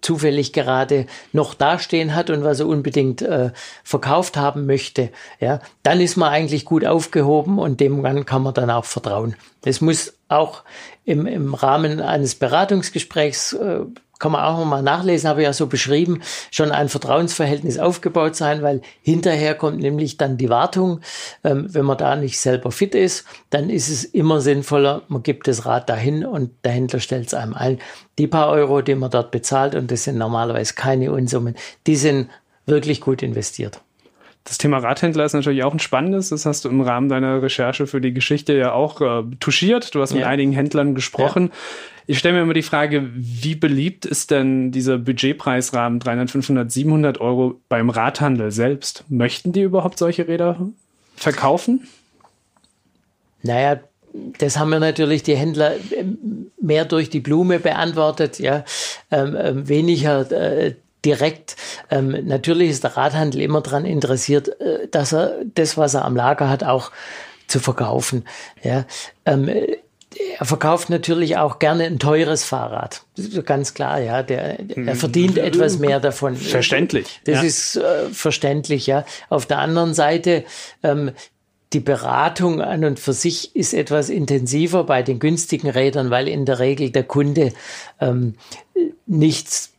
zufällig 0.01 0.53
gerade 0.53 1.07
noch 1.33 1.55
dastehen 1.55 2.15
hat 2.15 2.31
und 2.31 2.45
was 2.45 2.61
er 2.61 2.67
unbedingt 2.67 3.23
äh, 3.23 3.51
verkauft 3.85 4.37
haben 4.37 4.67
möchte, 4.67 5.11
ja, 5.41 5.61
dann 5.83 6.01
ist 6.01 6.17
man 6.17 6.33
eigentlich 6.33 6.65
gut 6.65 6.85
aufgehoben 6.85 7.59
und 7.59 7.81
dem 7.81 8.03
kann 8.27 8.43
man 8.43 8.55
dann 8.55 8.71
auch 8.71 8.85
vertrauen. 8.85 9.37
Das 9.63 9.81
muss 9.81 10.15
auch 10.29 10.63
im, 11.05 11.27
im 11.27 11.55
Rahmen 11.55 12.01
eines 12.01 12.35
Beratungsgesprächs 12.35 13.53
äh, 13.55 13.81
kann 14.23 14.31
man 14.31 14.45
auch 14.45 14.57
nochmal 14.57 14.85
nachlesen, 14.85 15.29
habe 15.29 15.41
ich 15.41 15.47
ja 15.47 15.53
so 15.53 15.67
beschrieben, 15.67 16.23
schon 16.53 16.71
ein 16.71 16.89
Vertrauensverhältnis 16.89 17.81
aufgebaut 17.81 18.37
sein, 18.37 18.63
weil 18.63 18.81
hinterher 19.03 19.57
kommt 19.57 19.81
nämlich 19.81 20.17
dann 20.17 20.37
die 20.37 20.49
Wartung. 20.49 21.01
Ähm, 21.43 21.67
wenn 21.75 21.85
man 21.85 21.99
da 21.99 22.15
nicht 22.15 22.39
selber 22.39 22.71
fit 22.71 22.95
ist, 22.95 23.25
dann 23.51 23.69
ist 23.69 23.89
es 23.89 24.05
immer 24.05 24.41
sinnvoller, 24.41 25.03
man 25.09 25.25
gibt 25.25 25.49
das 25.49 25.67
Rad 25.67 25.89
dahin 25.89 26.25
und 26.25 26.53
der 26.63 26.71
Händler 26.71 27.01
stellt 27.01 27.27
es 27.27 27.35
einem 27.35 27.55
ein. 27.55 27.81
Die 28.17 28.29
paar 28.29 28.51
Euro, 28.51 28.81
die 28.81 28.95
man 28.95 29.11
dort 29.11 29.33
bezahlt, 29.33 29.75
und 29.75 29.91
das 29.91 30.05
sind 30.05 30.19
normalerweise 30.19 30.75
keine 30.75 31.11
Unsummen, 31.11 31.57
die 31.89 31.97
sind 31.97 32.31
wirklich 32.65 33.01
gut 33.01 33.25
investiert. 33.25 33.81
Das 34.45 34.59
Thema 34.59 34.79
Radhändler 34.79 35.25
ist 35.25 35.33
natürlich 35.35 35.65
auch 35.65 35.73
ein 35.73 35.81
spannendes. 35.81 36.29
Das 36.29 36.47
hast 36.47 36.65
du 36.65 36.69
im 36.69 36.81
Rahmen 36.81 37.09
deiner 37.09 37.43
Recherche 37.43 37.89
für 37.89 38.01
die 38.01 38.13
Geschichte 38.13 38.53
ja 38.55 38.73
auch 38.73 39.01
äh, 39.01 39.25
touchiert. 39.41 39.95
Du 39.95 40.01
hast 40.01 40.15
mit 40.15 40.25
einigen 40.25 40.53
Händlern 40.53 40.95
gesprochen. 40.95 41.51
Ja. 41.53 41.59
Ich 42.07 42.19
stelle 42.19 42.35
mir 42.35 42.43
immer 42.43 42.55
die 42.55 42.63
Frage, 42.63 43.09
wie 43.15 43.55
beliebt 43.55 44.07
ist 44.07 44.31
denn 44.31 44.73
dieser 44.73 44.99
Budgetpreisrahmen 44.99 46.01
300, 46.01 46.31
500, 46.31 46.73
700 46.73 47.21
Euro 47.21 47.61
beim 47.69 47.91
Radhandel 47.91 48.51
selbst? 48.51 49.05
Möchten 49.09 49.53
die 49.53 49.63
überhaupt 49.63 49.99
solche 49.99 50.27
Räder 50.27 50.69
verkaufen? 51.17 51.87
Naja, 53.43 53.81
das 54.39 54.59
haben 54.59 54.71
wir 54.71 54.81
natürlich 54.81 55.23
die 55.23 55.37
Händler 55.37 55.75
ähm, 55.97 56.51
mehr 56.61 56.85
durch 56.85 57.11
die 57.11 57.21
Blume 57.21 57.59
beantwortet, 57.59 58.39
ja, 58.39 58.65
ähm, 59.11 59.37
ähm, 59.39 59.69
weniger 59.69 60.31
äh, 60.31 60.75
direkt. 61.05 61.57
Ähm, 61.91 62.17
natürlich 62.25 62.71
ist 62.71 62.85
der 62.85 62.97
Radhandel 62.97 63.41
immer 63.41 63.61
daran 63.61 63.85
interessiert, 63.85 64.61
äh, 64.61 64.89
dass 64.91 65.13
er 65.13 65.45
das, 65.55 65.77
was 65.77 65.95
er 65.95 66.05
am 66.05 66.17
Lager 66.17 66.49
hat, 66.49 66.63
auch 66.65 66.93
zu 67.47 67.59
verkaufen. 67.61 68.25
Ja, 68.63 68.85
ähm, 69.27 69.49
er 70.43 70.45
verkauft 70.45 70.91
natürlich 70.91 71.37
auch 71.37 71.61
gerne 71.61 71.85
ein 71.85 72.01
teures 72.01 72.43
Fahrrad. 72.43 73.05
Das 73.15 73.27
ist 73.27 73.47
ganz 73.47 73.75
klar, 73.75 74.01
ja. 74.01 74.25
Der, 74.25 74.59
er 74.59 74.77
mhm. 74.77 74.97
verdient 74.97 75.39
etwas 75.39 75.79
mehr 75.79 76.01
davon. 76.01 76.35
Verständlich. 76.35 77.21
Das 77.23 77.37
ja. 77.37 77.43
ist 77.43 77.77
äh, 77.77 78.09
verständlich, 78.11 78.89
ja. 78.89 79.05
Auf 79.29 79.47
der 79.47 79.61
anderen 79.61 79.95
Seite, 79.95 80.43
ähm, 80.83 81.13
die 81.73 81.79
Beratung 81.79 82.61
an 82.61 82.85
und 82.85 82.99
für 82.99 83.13
sich 83.13 83.55
ist 83.55 83.73
etwas 83.73 84.09
intensiver 84.09 84.83
bei 84.83 85.05
den 85.05 85.21
günstigen 85.21 85.71
Rädern, 85.71 86.11
weil 86.11 86.27
in 86.27 86.45
der 86.45 86.59
Regel 86.59 86.91
der 86.91 87.05
Kunde 87.05 87.53
ähm, 88.01 88.35
nichts 89.07 89.71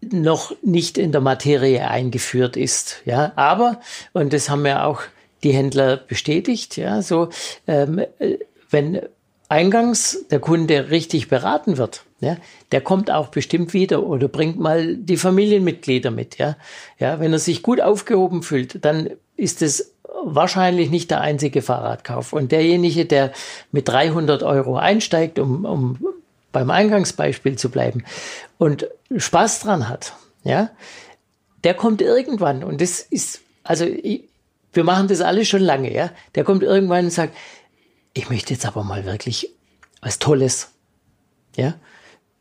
noch 0.00 0.56
nicht 0.62 0.96
in 0.96 1.12
der 1.12 1.20
Materie 1.20 1.86
eingeführt 1.86 2.56
ist. 2.56 3.02
Ja, 3.04 3.32
aber, 3.36 3.82
und 4.14 4.32
das 4.32 4.48
haben 4.48 4.64
ja 4.64 4.86
auch 4.86 5.02
die 5.42 5.52
Händler 5.52 5.98
bestätigt, 5.98 6.78
ja, 6.78 7.02
so, 7.02 7.28
ähm, 7.66 7.98
äh, 8.18 8.38
wenn 8.70 9.02
eingangs 9.48 10.26
der 10.30 10.40
Kunde 10.40 10.90
richtig 10.90 11.28
beraten 11.28 11.78
wird, 11.78 12.04
ja, 12.20 12.36
der 12.72 12.80
kommt 12.80 13.10
auch 13.10 13.28
bestimmt 13.28 13.74
wieder 13.74 14.04
oder 14.04 14.28
bringt 14.28 14.58
mal 14.58 14.96
die 14.96 15.16
Familienmitglieder 15.16 16.10
mit, 16.10 16.38
ja. 16.38 16.56
Ja, 16.98 17.20
wenn 17.20 17.32
er 17.32 17.38
sich 17.38 17.62
gut 17.62 17.80
aufgehoben 17.80 18.42
fühlt, 18.42 18.84
dann 18.84 19.10
ist 19.36 19.62
es 19.62 19.92
wahrscheinlich 20.24 20.90
nicht 20.90 21.10
der 21.10 21.20
einzige 21.20 21.62
Fahrradkauf. 21.62 22.32
Und 22.32 22.52
derjenige, 22.52 23.04
der 23.04 23.32
mit 23.70 23.88
300 23.88 24.42
Euro 24.42 24.76
einsteigt, 24.76 25.38
um, 25.38 25.64
um 25.64 25.98
beim 26.52 26.70
Eingangsbeispiel 26.70 27.56
zu 27.56 27.70
bleiben 27.70 28.04
und 28.58 28.88
Spaß 29.14 29.60
dran 29.60 29.88
hat, 29.88 30.14
ja, 30.42 30.70
der 31.64 31.74
kommt 31.74 32.00
irgendwann 32.00 32.64
und 32.64 32.80
das 32.80 33.00
ist, 33.00 33.40
also 33.62 33.84
wir 33.84 34.84
machen 34.84 35.08
das 35.08 35.20
alle 35.20 35.44
schon 35.44 35.60
lange, 35.60 35.92
ja, 35.92 36.10
der 36.34 36.44
kommt 36.44 36.62
irgendwann 36.62 37.06
und 37.06 37.10
sagt, 37.10 37.34
ich 38.16 38.30
möchte 38.30 38.54
jetzt 38.54 38.66
aber 38.66 38.82
mal 38.82 39.04
wirklich 39.04 39.50
was 40.00 40.18
Tolles. 40.18 40.70
Ja. 41.54 41.74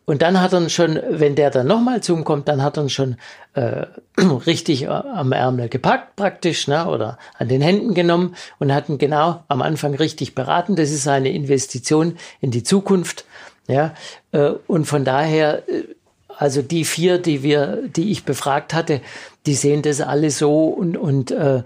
Und 0.06 0.22
dann 0.22 0.40
hat 0.40 0.54
er 0.54 0.70
schon, 0.70 1.00
wenn 1.10 1.36
der 1.36 1.50
dann 1.50 1.68
nochmal 1.68 2.02
zu 2.02 2.16
ihm 2.16 2.24
kommt, 2.24 2.48
dann 2.48 2.62
hat 2.62 2.78
er 2.78 2.88
schon 2.90 3.18
äh, 3.54 3.88
richtig 4.46 4.84
äh, 4.84 4.88
am 4.88 5.32
Ärmel 5.32 5.68
gepackt 5.68 6.16
praktisch, 6.16 6.68
ne, 6.68 6.88
oder 6.88 7.18
an 7.38 7.50
den 7.50 7.62
Händen 7.62 7.94
genommen 7.94 8.36
und 8.60 8.74
hat 8.74 8.88
ihn 8.88 9.00
genau 9.00 9.44
am 9.48 9.62
Anfang 9.62 9.96
richtig 9.96 10.36
beraten. 10.36 10.76
Das 10.76 10.92
ist 10.92 11.08
eine 11.08 11.32
Investition 11.32 12.18
in 12.40 12.52
die 12.52 12.64
Zukunft. 12.64 13.26
Ja. 13.68 13.96
Äh, 14.32 14.52
und 14.68 14.86
von 14.86 15.04
daher, 15.04 15.68
äh, 15.68 15.84
also 16.30 16.62
die 16.62 16.86
vier, 16.86 17.18
die 17.18 17.44
wir, 17.44 17.88
die 17.88 18.12
ich 18.12 18.24
befragt 18.24 18.74
hatte, 18.74 19.02
die 19.46 19.56
sehen 19.56 19.82
das 19.82 20.02
alle 20.02 20.32
so 20.32 20.68
und, 20.68 20.96
und 20.96 21.32
äh, 21.32 21.64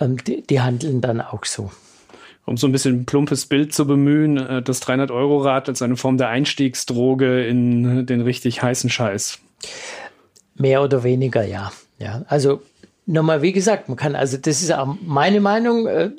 ähm, 0.00 0.16
die, 0.24 0.42
die 0.42 0.60
handeln 0.60 1.00
dann 1.00 1.20
auch 1.20 1.44
so 1.44 1.70
um 2.44 2.56
so 2.56 2.66
ein 2.66 2.72
bisschen 2.72 3.00
ein 3.00 3.04
plumpes 3.04 3.46
Bild 3.46 3.72
zu 3.72 3.86
bemühen, 3.86 4.36
äh, 4.36 4.62
das 4.62 4.82
300-Euro-Rad 4.82 5.68
als 5.68 5.82
eine 5.82 5.96
Form 5.96 6.18
der 6.18 6.28
Einstiegsdroge 6.28 7.46
in 7.46 8.06
den 8.06 8.20
richtig 8.20 8.62
heißen 8.62 8.90
Scheiß. 8.90 9.38
Mehr 10.54 10.82
oder 10.82 11.02
weniger, 11.04 11.44
ja. 11.44 11.72
Ja, 11.98 12.22
also 12.26 12.62
nochmal, 13.06 13.42
wie 13.42 13.52
gesagt, 13.52 13.88
man 13.88 13.96
kann, 13.96 14.16
also 14.16 14.36
das 14.36 14.62
ist 14.62 14.72
auch 14.72 14.96
meine 15.02 15.40
Meinung, 15.40 15.86
äh, 15.86 16.10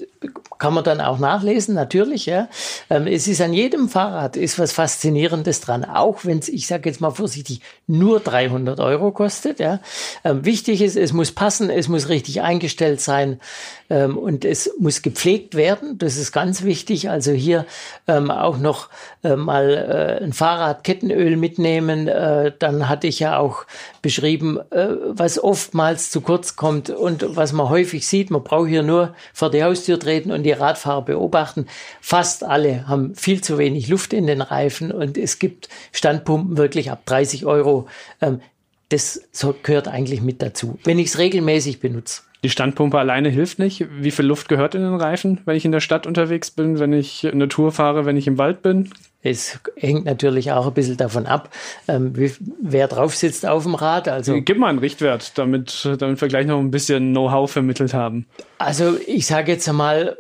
kann 0.64 0.74
man 0.74 0.86
dann 0.86 1.02
auch 1.02 1.20
nachlesen, 1.20 1.76
natürlich, 1.76 2.26
ja. 2.26 2.48
Ähm, 2.90 3.06
es 3.06 3.28
ist 3.28 3.42
an 3.42 3.52
jedem 3.52 3.90
Fahrrad 3.90 4.38
ist 4.38 4.58
was 4.60 4.72
Faszinierendes 4.72 5.60
dran, 5.60 5.84
auch 5.84 6.24
wenn 6.24 6.40
es, 6.40 6.48
ich 6.48 6.68
sage 6.68 6.88
jetzt 6.88 7.02
mal 7.02 7.12
vorsichtig, 7.12 7.60
nur 7.86 8.22
300 8.22 8.80
Euro 8.80 9.12
kostet, 9.12 9.60
ja. 9.60 9.82
Ähm, 10.24 10.46
wichtig 10.46 10.82
ist, 10.82 10.96
es 10.96 11.12
muss 11.12 11.34
passen, 11.34 11.70
es 11.70 11.90
muss 11.90 12.08
richtig 12.08 12.42
eingestellt 12.44 13.02
sein 13.02 13.42
ähm, 13.90 14.18
und 14.18 14.46
es 14.46 14.72
muss 14.80 15.02
gepflegt 15.02 15.56
werden, 15.56 15.98
das 15.98 16.16
ist 16.16 16.32
ganz 16.32 16.64
wichtig. 16.64 17.10
Also 17.10 17.34
hier 17.34 17.66
auch 18.08 18.58
noch 18.58 18.90
äh, 19.24 19.36
mal 19.36 20.20
äh, 20.20 20.24
ein 20.24 20.32
Fahrrad 20.32 20.84
Kettenöl 20.84 21.36
mitnehmen, 21.36 22.08
äh, 22.08 22.54
dann 22.58 22.88
hatte 22.88 23.08
ich 23.08 23.20
ja 23.20 23.38
auch 23.38 23.66
beschrieben, 24.02 24.60
was 24.70 25.42
oftmals 25.42 26.12
zu 26.12 26.20
kurz 26.20 26.58
kommt 26.58 26.90
und 26.90 27.38
was 27.38 27.54
man 27.54 27.70
häufig 27.70 28.06
sieht, 28.06 28.32
man 28.32 28.44
braucht 28.44 28.68
hier 28.68 28.84
nur 28.84 29.16
vor 29.34 29.50
die 29.50 29.64
Haustür 29.64 29.98
treten 29.98 30.32
und 30.32 30.44
die 30.44 30.53
Radfahrer 30.60 31.04
beobachten. 31.04 31.68
Fast 32.02 32.44
alle 32.44 32.88
haben 32.88 33.16
viel 33.16 33.42
zu 33.42 33.58
wenig 33.58 33.88
Luft 33.88 34.14
in 34.14 34.28
den 34.28 34.42
Reifen 34.42 34.92
und 34.92 35.18
es 35.18 35.40
gibt 35.40 35.70
Standpumpen 35.92 36.58
wirklich 36.58 36.92
ab 36.92 37.06
30 37.06 37.46
Euro. 37.46 37.88
Ähm, 38.22 38.42
das 38.90 39.28
gehört 39.64 39.88
eigentlich 39.88 40.22
mit 40.22 40.42
dazu, 40.42 40.78
wenn 40.84 41.00
ich 41.00 41.08
es 41.08 41.18
regelmäßig 41.18 41.80
benutze. 41.80 42.22
Die 42.44 42.50
Standpumpe 42.50 43.00
alleine 43.00 43.30
hilft 43.30 43.58
nicht. 43.58 43.88
Wie 43.90 44.12
viel 44.12 44.26
Luft 44.26 44.50
gehört 44.50 44.76
in 44.76 44.82
den 44.82 44.96
Reifen, 44.96 45.40
wenn 45.46 45.56
ich 45.56 45.64
in 45.64 45.72
der 45.72 45.80
Stadt 45.80 46.06
unterwegs 46.06 46.52
bin, 46.52 46.78
wenn 46.78 46.92
ich 46.92 47.26
eine 47.26 47.48
Tour 47.48 47.72
fahre, 47.72 48.06
wenn 48.06 48.18
ich 48.18 48.28
im 48.28 48.38
Wald 48.38 48.62
bin? 48.62 48.90
Es 49.24 49.60
hängt 49.78 50.06
natürlich 50.06 50.52
auch 50.52 50.68
ein 50.68 50.74
bisschen 50.74 50.98
davon 50.98 51.26
ab, 51.26 51.50
ähm, 51.88 52.16
wie, 52.18 52.32
wer 52.62 52.88
drauf 52.88 53.16
sitzt 53.16 53.46
auf 53.46 53.64
dem 53.64 53.76
Rad. 53.76 54.08
Also, 54.08 54.42
Gib 54.42 54.58
mal 54.58 54.68
einen 54.68 54.80
Richtwert, 54.80 55.38
damit, 55.38 55.88
damit 55.98 56.20
wir 56.20 56.28
gleich 56.28 56.46
noch 56.46 56.60
ein 56.60 56.72
bisschen 56.72 57.12
Know-how 57.12 57.50
vermittelt 57.50 57.94
haben. 57.94 58.26
Also 58.58 58.98
ich 59.08 59.26
sage 59.26 59.54
jetzt 59.54 59.68
einmal 59.68 60.18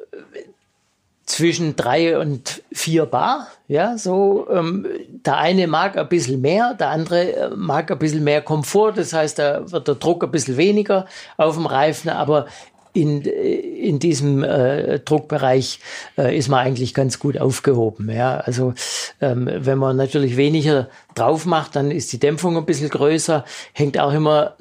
zwischen 1.25 1.75
drei 1.75 2.17
und 2.17 2.63
vier 2.71 3.05
Bar. 3.05 3.47
Ja, 3.67 3.97
so 3.97 4.47
ähm, 4.51 4.85
der 5.25 5.37
eine 5.37 5.67
mag 5.67 5.97
ein 5.97 6.09
bisschen 6.09 6.41
mehr, 6.41 6.73
der 6.73 6.89
andere 6.89 7.35
äh, 7.35 7.49
mag 7.55 7.89
ein 7.91 7.99
bisschen 7.99 8.23
mehr 8.23 8.41
Komfort. 8.41 8.93
Das 8.97 9.13
heißt, 9.13 9.39
da 9.39 9.71
wird 9.71 9.87
der 9.87 9.95
Druck 9.95 10.23
ein 10.23 10.31
bisschen 10.31 10.57
weniger 10.57 11.05
auf 11.37 11.55
dem 11.55 11.65
Reifen, 11.65 12.09
aber 12.09 12.47
in, 12.93 13.21
in 13.21 13.97
diesem 13.97 14.43
äh, 14.43 14.99
Druckbereich 14.99 15.79
äh, 16.17 16.38
ist 16.38 16.47
man 16.47 16.60
eigentlich 16.60 16.93
ganz 16.93 17.17
gut 17.17 17.39
aufgehoben. 17.39 18.10
Ja? 18.10 18.38
Also 18.38 18.73
ähm, 19.19 19.49
wenn 19.51 19.79
man 19.79 19.97
natürlich 19.97 20.38
weniger 20.38 20.89
drauf 21.15 21.45
macht, 21.45 21.75
dann 21.75 21.89
ist 21.89 22.13
die 22.13 22.19
Dämpfung 22.19 22.56
ein 22.56 22.65
bisschen 22.65 22.89
größer, 22.89 23.45
hängt 23.73 23.99
auch 23.99 24.13
immer, 24.13 24.56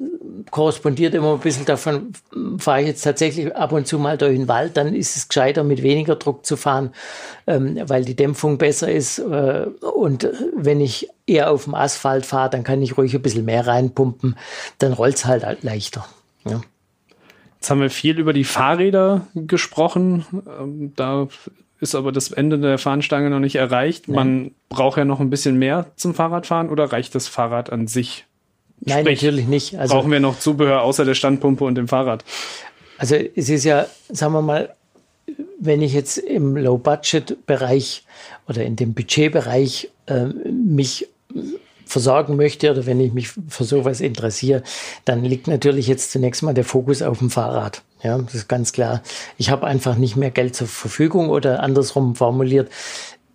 korrespondiert 0.49 1.13
immer 1.13 1.33
ein 1.33 1.39
bisschen 1.39 1.65
davon, 1.65 2.13
fahre 2.57 2.81
ich 2.81 2.87
jetzt 2.87 3.03
tatsächlich 3.03 3.55
ab 3.55 3.71
und 3.71 3.87
zu 3.87 3.99
mal 3.99 4.17
durch 4.17 4.35
den 4.35 4.47
Wald, 4.47 4.77
dann 4.77 4.95
ist 4.95 5.15
es 5.15 5.27
gescheiter, 5.27 5.63
mit 5.63 5.83
weniger 5.83 6.15
Druck 6.15 6.45
zu 6.45 6.57
fahren, 6.57 6.91
ähm, 7.45 7.79
weil 7.85 8.03
die 8.03 8.15
Dämpfung 8.15 8.57
besser 8.57 8.91
ist. 8.91 9.19
Äh, 9.19 9.67
und 9.81 10.27
wenn 10.55 10.81
ich 10.81 11.09
eher 11.27 11.51
auf 11.51 11.65
dem 11.65 11.75
Asphalt 11.75 12.25
fahre, 12.25 12.49
dann 12.49 12.63
kann 12.63 12.81
ich 12.81 12.97
ruhig 12.97 13.13
ein 13.13 13.21
bisschen 13.21 13.45
mehr 13.45 13.67
reinpumpen, 13.67 14.37
dann 14.79 14.93
rollt's 14.93 15.25
halt, 15.25 15.45
halt 15.45 15.63
leichter. 15.63 16.05
Ja. 16.45 16.61
Jetzt 17.63 17.69
haben 17.69 17.79
wir 17.79 17.89
viel 17.89 18.19
über 18.19 18.33
die 18.33 18.43
Fahrräder 18.43 19.25
gesprochen. 19.35 20.25
Ähm, 20.59 20.91
da 20.97 21.29
ist 21.79 21.95
aber 21.95 22.11
das 22.11 22.29
Ende 22.29 22.59
der 22.59 22.77
Fahnenstange 22.77 23.29
noch 23.29 23.39
nicht 23.39 23.55
erreicht. 23.55 24.09
Nee. 24.09 24.15
Man 24.15 24.51
braucht 24.67 24.97
ja 24.97 25.05
noch 25.05 25.21
ein 25.21 25.29
bisschen 25.29 25.57
mehr 25.57 25.85
zum 25.95 26.13
Fahrradfahren 26.13 26.69
oder 26.69 26.91
reicht 26.91 27.15
das 27.15 27.29
Fahrrad 27.29 27.71
an 27.71 27.87
sich? 27.87 28.25
Nein, 28.81 29.05
Sprich, 29.05 29.21
natürlich 29.21 29.47
nicht. 29.47 29.79
Also, 29.79 29.95
brauchen 29.95 30.11
wir 30.11 30.19
noch 30.19 30.39
Zubehör 30.39 30.81
außer 30.81 31.05
der 31.05 31.13
Standpumpe 31.13 31.63
und 31.63 31.75
dem 31.75 31.87
Fahrrad? 31.87 32.25
Also 32.97 33.15
es 33.15 33.47
ist 33.47 33.63
ja, 33.63 33.87
sagen 34.09 34.33
wir 34.33 34.41
mal, 34.41 34.75
wenn 35.57 35.81
ich 35.81 35.93
jetzt 35.93 36.17
im 36.17 36.57
Low-Budget-Bereich 36.57 38.03
oder 38.45 38.65
in 38.65 38.75
dem 38.75 38.93
Budgetbereich 38.93 39.89
äh, 40.07 40.25
mich 40.25 41.07
versorgen 41.93 42.35
möchte 42.35 42.71
oder 42.71 42.85
wenn 42.85 42.99
ich 42.99 43.13
mich 43.13 43.29
für 43.47 43.63
sowas 43.63 44.01
interessiere, 44.01 44.63
dann 45.05 45.23
liegt 45.23 45.47
natürlich 45.47 45.87
jetzt 45.87 46.11
zunächst 46.11 46.43
mal 46.43 46.53
der 46.53 46.65
Fokus 46.65 47.01
auf 47.01 47.19
dem 47.19 47.29
Fahrrad. 47.29 47.83
Ja, 48.03 48.17
das 48.17 48.35
ist 48.35 48.49
ganz 48.49 48.73
klar. 48.73 49.01
Ich 49.37 49.49
habe 49.49 49.65
einfach 49.65 49.95
nicht 49.95 50.17
mehr 50.17 50.31
Geld 50.31 50.55
zur 50.55 50.67
Verfügung 50.67 51.29
oder 51.29 51.61
andersrum 51.61 52.15
formuliert. 52.15 52.69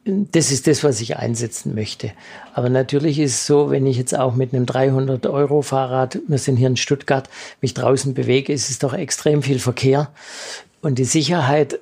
Das 0.05 0.51
ist 0.51 0.67
das, 0.67 0.85
was 0.85 1.01
ich 1.01 1.17
einsetzen 1.17 1.75
möchte. 1.75 2.13
Aber 2.53 2.69
natürlich 2.69 3.19
ist 3.19 3.35
es 3.35 3.47
so, 3.47 3.71
wenn 3.71 3.87
ich 3.87 3.97
jetzt 3.97 4.17
auch 4.19 4.35
mit 4.35 4.53
einem 4.53 4.67
300 4.67 5.27
Euro 5.27 5.63
Fahrrad, 5.63 6.19
wir 6.27 6.39
sind 6.39 6.57
hier 6.57 6.69
in 6.69 6.77
Stuttgart, 6.77 7.29
mich 7.61 7.75
draußen 7.75 8.15
bewege, 8.15 8.53
ist 8.53 8.71
es 8.71 8.79
doch 8.79 8.93
extrem 8.93 9.43
viel 9.43 9.59
Verkehr. 9.59 10.11
Und 10.83 10.99
die 10.99 11.05
Sicherheit 11.05 11.81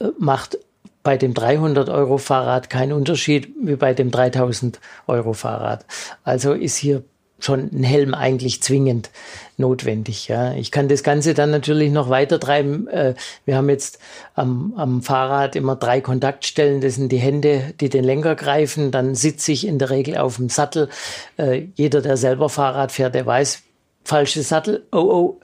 äh, 0.00 0.06
macht 0.18 0.58
bei 1.06 1.16
dem 1.16 1.34
300 1.34 1.88
Euro 1.88 2.18
Fahrrad 2.18 2.68
kein 2.68 2.92
Unterschied 2.92 3.54
wie 3.62 3.76
bei 3.76 3.94
dem 3.94 4.10
3000 4.10 4.80
Euro 5.06 5.34
Fahrrad. 5.34 5.86
Also 6.24 6.52
ist 6.52 6.76
hier 6.76 7.04
schon 7.38 7.70
ein 7.72 7.84
Helm 7.84 8.12
eigentlich 8.12 8.60
zwingend 8.60 9.10
notwendig. 9.56 10.26
Ja. 10.26 10.54
Ich 10.54 10.72
kann 10.72 10.88
das 10.88 11.04
Ganze 11.04 11.32
dann 11.32 11.52
natürlich 11.52 11.92
noch 11.92 12.10
weiter 12.10 12.40
treiben. 12.40 12.88
Äh, 12.88 13.14
wir 13.44 13.56
haben 13.56 13.68
jetzt 13.68 14.00
am, 14.34 14.74
am 14.76 15.00
Fahrrad 15.00 15.54
immer 15.54 15.76
drei 15.76 16.00
Kontaktstellen. 16.00 16.80
Das 16.80 16.96
sind 16.96 17.12
die 17.12 17.18
Hände, 17.18 17.72
die 17.80 17.88
den 17.88 18.02
Lenker 18.02 18.34
greifen. 18.34 18.90
Dann 18.90 19.14
sitze 19.14 19.52
ich 19.52 19.64
in 19.64 19.78
der 19.78 19.90
Regel 19.90 20.16
auf 20.16 20.38
dem 20.38 20.48
Sattel. 20.48 20.88
Äh, 21.36 21.68
jeder, 21.76 22.02
der 22.02 22.16
selber 22.16 22.48
Fahrrad 22.48 22.90
fährt, 22.90 23.14
der 23.14 23.26
weiß, 23.26 23.62
falsche 24.06 24.42
Sattel, 24.42 24.86
oh 24.92 24.98
oh, 24.98 25.40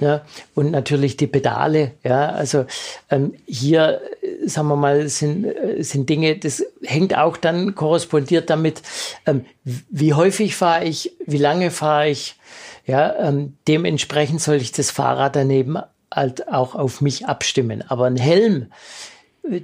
ja, 0.00 0.24
und 0.54 0.70
natürlich 0.70 1.16
die 1.16 1.26
Pedale, 1.26 1.92
ja, 2.04 2.30
also 2.30 2.66
ähm, 3.10 3.34
hier, 3.46 4.00
sagen 4.44 4.68
wir 4.68 4.76
mal, 4.76 5.08
sind, 5.08 5.44
äh, 5.44 5.82
sind 5.82 6.08
Dinge, 6.08 6.36
das 6.36 6.64
hängt 6.82 7.16
auch 7.16 7.36
dann 7.36 7.74
korrespondiert 7.74 8.50
damit, 8.50 8.82
ähm, 9.26 9.46
wie 9.64 10.14
häufig 10.14 10.56
fahre 10.56 10.84
ich, 10.84 11.12
wie 11.26 11.38
lange 11.38 11.70
fahre 11.70 12.10
ich, 12.10 12.36
ja, 12.86 13.14
ähm, 13.16 13.56
dementsprechend 13.68 14.40
soll 14.40 14.56
ich 14.56 14.72
das 14.72 14.90
Fahrrad 14.90 15.36
daneben 15.36 15.78
halt 16.12 16.48
auch 16.48 16.74
auf 16.74 17.00
mich 17.00 17.26
abstimmen. 17.26 17.82
Aber 17.88 18.06
ein 18.06 18.16
Helm, 18.16 18.66
äh, 19.50 19.62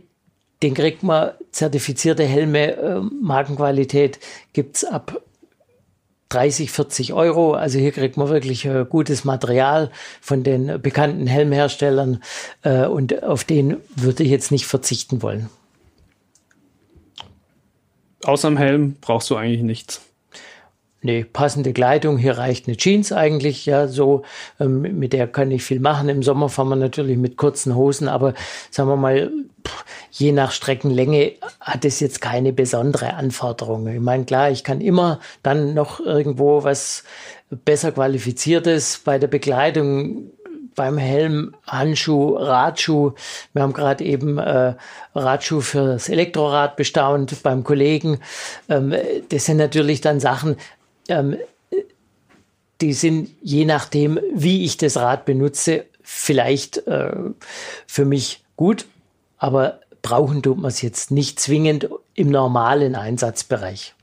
den 0.63 0.75
kriegt 0.75 1.03
man 1.03 1.33
zertifizierte 1.53 2.25
Helme, 2.25 2.77
äh, 2.77 3.01
Markenqualität 3.01 4.19
gibt's 4.53 4.85
ab 4.85 5.21
30, 6.29 6.71
40 6.71 7.13
Euro. 7.13 7.55
Also 7.55 7.79
hier 7.79 7.93
kriegt 7.93 8.17
man 8.17 8.29
wirklich 8.29 8.65
äh, 8.65 8.85
gutes 8.89 9.25
Material 9.25 9.91
von 10.21 10.43
den 10.43 10.81
bekannten 10.81 11.27
Helmherstellern 11.27 12.23
äh, 12.63 12.87
und 12.87 13.23
auf 13.23 13.45
den 13.45 13.79
würde 13.97 14.23
ich 14.25 14.31
jetzt 14.31 14.51
nicht 14.51 14.67
verzichten 14.67 15.23
wollen. 15.23 15.49
Außer 18.25 18.49
dem 18.49 18.57
Helm 18.57 18.97
brauchst 19.01 19.31
du 19.31 19.37
eigentlich 19.37 19.63
nichts. 19.63 20.08
Nee, 21.01 21.25
passende 21.25 21.73
Kleidung. 21.73 22.19
Hier 22.19 22.39
reicht 22.39 22.67
eine 22.67 22.77
Jeans 22.77 23.13
eigentlich, 23.13 23.67
ja, 23.67 23.87
so, 23.87 24.23
ähm, 24.59 24.81
mit 24.99 25.13
der 25.13 25.29
kann 25.29 25.51
ich 25.53 25.63
viel 25.63 25.79
machen. 25.79 26.09
Im 26.09 26.25
Sommer 26.25 26.49
fahren 26.49 26.71
wir 26.71 26.77
natürlich 26.77 27.17
mit 27.17 27.37
kurzen 27.37 27.77
Hosen, 27.77 28.09
aber 28.09 28.35
sagen 28.71 28.89
wir 28.89 28.97
mal, 28.97 29.31
je 30.11 30.33
nach 30.33 30.51
Streckenlänge 30.51 31.33
hat 31.61 31.85
es 31.85 32.01
jetzt 32.01 32.21
keine 32.21 32.53
besondere 32.53 33.15
Anforderung. 33.15 33.87
Ich 33.87 34.01
meine, 34.01 34.25
klar, 34.25 34.51
ich 34.51 34.65
kann 34.65 34.81
immer 34.81 35.21
dann 35.45 35.73
noch 35.75 36.01
irgendwo 36.01 36.65
was 36.65 37.05
besser 37.51 37.93
qualifiziertes 37.93 39.01
bei 39.05 39.19
der 39.21 39.29
Bekleidung 39.29 40.33
beim 40.75 40.97
Helm, 40.97 41.57
Handschuh, 41.67 42.37
Radschuh. 42.37 43.13
Wir 43.53 43.63
haben 43.63 43.73
gerade 43.73 44.05
eben 44.05 44.39
äh, 44.39 44.75
Radschuh 45.15 45.61
fürs 45.61 46.09
Elektrorad 46.09 46.77
bestaunt 46.77 47.43
beim 47.43 47.65
Kollegen. 47.65 48.21
Ähm, 48.69 48.95
das 49.29 49.47
sind 49.47 49.57
natürlich 49.57 50.01
dann 50.01 50.21
Sachen, 50.21 50.57
ähm, 51.09 51.37
die 52.81 52.93
sind 52.93 53.31
je 53.43 53.65
nachdem, 53.65 54.21
wie 54.33 54.65
ich 54.65 54.77
das 54.77 54.97
Rad 54.97 55.25
benutze, 55.25 55.85
vielleicht 56.03 56.87
äh, 56.87 57.13
für 57.87 58.05
mich 58.05 58.45
gut, 58.57 58.87
aber 59.37 59.81
brauchen 60.03 60.43
tut 60.43 60.59
man 60.59 60.69
es 60.71 60.81
jetzt 60.81 61.11
nicht 61.11 61.41
zwingend 61.41 61.89
im 62.15 62.31
normalen 62.31 62.95
Einsatzbereich 62.95 63.95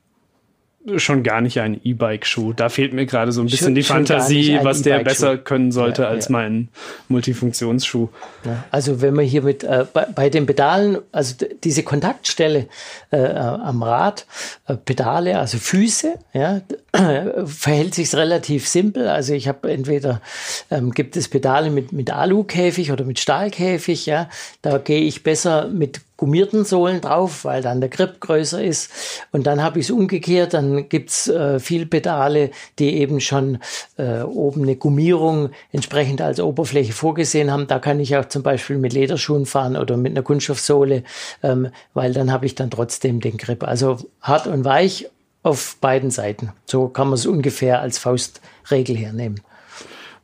schon 0.98 1.24
gar 1.24 1.42
nicht 1.42 1.60
ein 1.60 1.80
E-Bike-Schuh. 1.84 2.54
Da 2.54 2.70
fehlt 2.70 2.94
mir 2.94 3.06
gerade 3.06 3.32
so 3.32 3.42
ein 3.42 3.48
bisschen 3.48 3.68
schon, 3.68 3.76
die 3.76 3.84
Fantasie, 3.84 4.60
was 4.62 4.82
der 4.82 5.00
besser 5.00 5.38
können 5.38 5.72
sollte 5.72 6.04
ja, 6.04 6.10
als 6.10 6.26
ja. 6.26 6.34
mein 6.34 6.70
Multifunktionsschuh. 7.08 8.10
Ja, 8.46 8.64
also 8.72 9.02
wenn 9.02 9.14
man 9.14 9.26
hier 9.26 9.42
mit 9.42 9.64
äh, 9.64 9.86
bei, 9.92 10.06
bei, 10.06 10.30
den 10.30 10.46
Pedalen, 10.46 11.00
also 11.12 11.36
diese 11.64 11.84
Kontaktstelle 11.84 12.68
äh, 13.12 13.18
äh, 13.18 13.36
am 13.36 13.82
Rad, 13.82 14.26
äh, 14.68 14.76
Pedale, 14.76 15.40
also 15.40 15.58
Füße, 15.58 16.16
ja, 16.34 16.62
verhält 17.46 17.96
sich 17.96 18.14
relativ 18.14 18.68
simpel. 18.68 19.08
Also 19.08 19.34
ich 19.34 19.48
habe 19.48 19.72
entweder 19.72 20.22
ähm, 20.70 20.92
gibt 20.92 21.18
es 21.18 21.28
Pedale 21.28 21.70
mit 21.72 21.92
mit 21.94 22.12
Alukäfig 22.12 22.92
oder 22.92 23.06
mit 23.06 23.20
Stahlkäfig, 23.20 24.06
ja, 24.06 24.30
da 24.62 24.78
gehe 24.78 25.02
ich 25.02 25.24
besser 25.24 25.68
mit 25.68 26.02
gummierten 26.26 26.66
Sohlen 26.66 27.02
drauf, 27.02 27.46
weil 27.46 27.62
dann 27.62 27.82
der 27.82 27.90
Grip 27.92 28.20
größer 28.20 28.64
ist. 28.64 28.90
Und 29.32 29.46
dann 29.46 29.62
habe 29.62 29.78
ich 29.78 29.86
es 29.86 29.92
umgekehrt, 29.92 30.56
dann 30.56 30.90
gibt's 30.90 31.28
äh, 31.28 31.60
viel 31.60 31.86
Pedale, 31.86 32.50
die 32.80 32.96
eben 32.96 33.22
schon 33.22 33.60
äh, 33.98 34.22
oben 34.22 34.64
eine 34.64 34.76
Gummierung 34.76 35.52
entsprechend 35.72 36.22
als 36.22 36.40
Oberfläche 36.40 36.94
vorgesehen 36.94 37.52
haben. 37.52 37.68
Da 37.68 37.78
kann 37.78 38.00
ich 38.00 38.18
auch 38.18 38.26
zum 38.26 38.42
Beispiel 38.42 38.80
mit 38.80 38.92
Lederschuhen 38.92 39.46
fahren 39.46 39.78
oder 39.78 39.98
mit 39.98 40.14
einer 40.14 40.24
Kunststoffsohle, 40.24 41.04
ähm, 41.44 41.68
weil 41.94 42.12
dann 42.12 42.32
habe 42.32 42.48
ich 42.48 42.56
dann 42.56 42.72
trotzdem 42.72 43.22
den 43.22 43.38
Grip. 43.38 43.64
Also 43.64 44.00
hart 44.20 44.48
und 44.48 44.66
weich 44.66 45.08
auf 45.44 45.78
beiden 45.80 46.10
Seiten. 46.10 46.54
So 46.66 46.88
kann 46.88 47.08
man 47.08 47.20
es 47.20 47.28
ungefähr 47.28 47.82
als 47.82 48.00
Faustregel 48.00 48.98
hernehmen. 48.98 49.42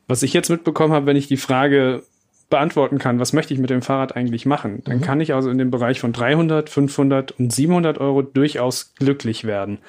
Was 0.08 0.24
ich 0.24 0.34
jetzt 0.34 0.50
mitbekommen 0.50 0.94
habe, 0.94 1.06
wenn 1.06 1.16
ich 1.16 1.28
die 1.28 1.38
Frage 1.38 2.02
beantworten 2.52 3.00
kann, 3.00 3.20
was 3.20 3.34
möchte 3.34 3.56
ich 3.56 3.60
mit 3.60 3.72
dem 3.72 3.82
Fahrrad 3.82 4.16
eigentlich 4.16 4.46
machen, 4.46 4.84
dann 4.86 4.98
mhm. 4.98 5.02
kann 5.02 5.22
ich 5.22 5.34
also 5.34 5.50
in 5.50 5.58
dem 5.58 5.72
Bereich 5.72 6.00
von 6.00 6.14
300, 6.14 6.70
500 6.70 7.32
und 7.32 7.52
700 7.52 7.98
Euro 7.98 8.22
durchaus 8.22 8.94
glücklich 8.94 9.46
werden. 9.46 9.80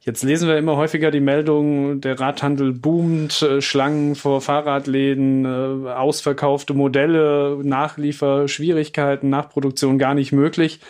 Jetzt 0.00 0.24
lesen 0.24 0.48
wir 0.48 0.56
immer 0.56 0.76
häufiger 0.76 1.10
die 1.10 1.20
Meldung, 1.20 2.00
der 2.00 2.18
Radhandel 2.18 2.72
boomt, 2.72 3.42
äh, 3.42 3.60
Schlangen 3.60 4.14
vor 4.14 4.40
Fahrradläden, 4.40 5.44
äh, 5.44 5.90
ausverkaufte 5.90 6.72
Modelle, 6.72 7.58
Nachlieferschwierigkeiten, 7.62 9.28
Nachproduktion 9.28 9.98
gar 9.98 10.14
nicht 10.14 10.32
möglich. 10.32 10.80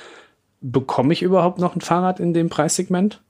Bekomme 0.60 1.12
ich 1.12 1.22
überhaupt 1.22 1.58
noch 1.58 1.74
ein 1.74 1.80
Fahrrad 1.80 2.20
in 2.20 2.32
dem 2.32 2.48
Preissegment? 2.48 3.20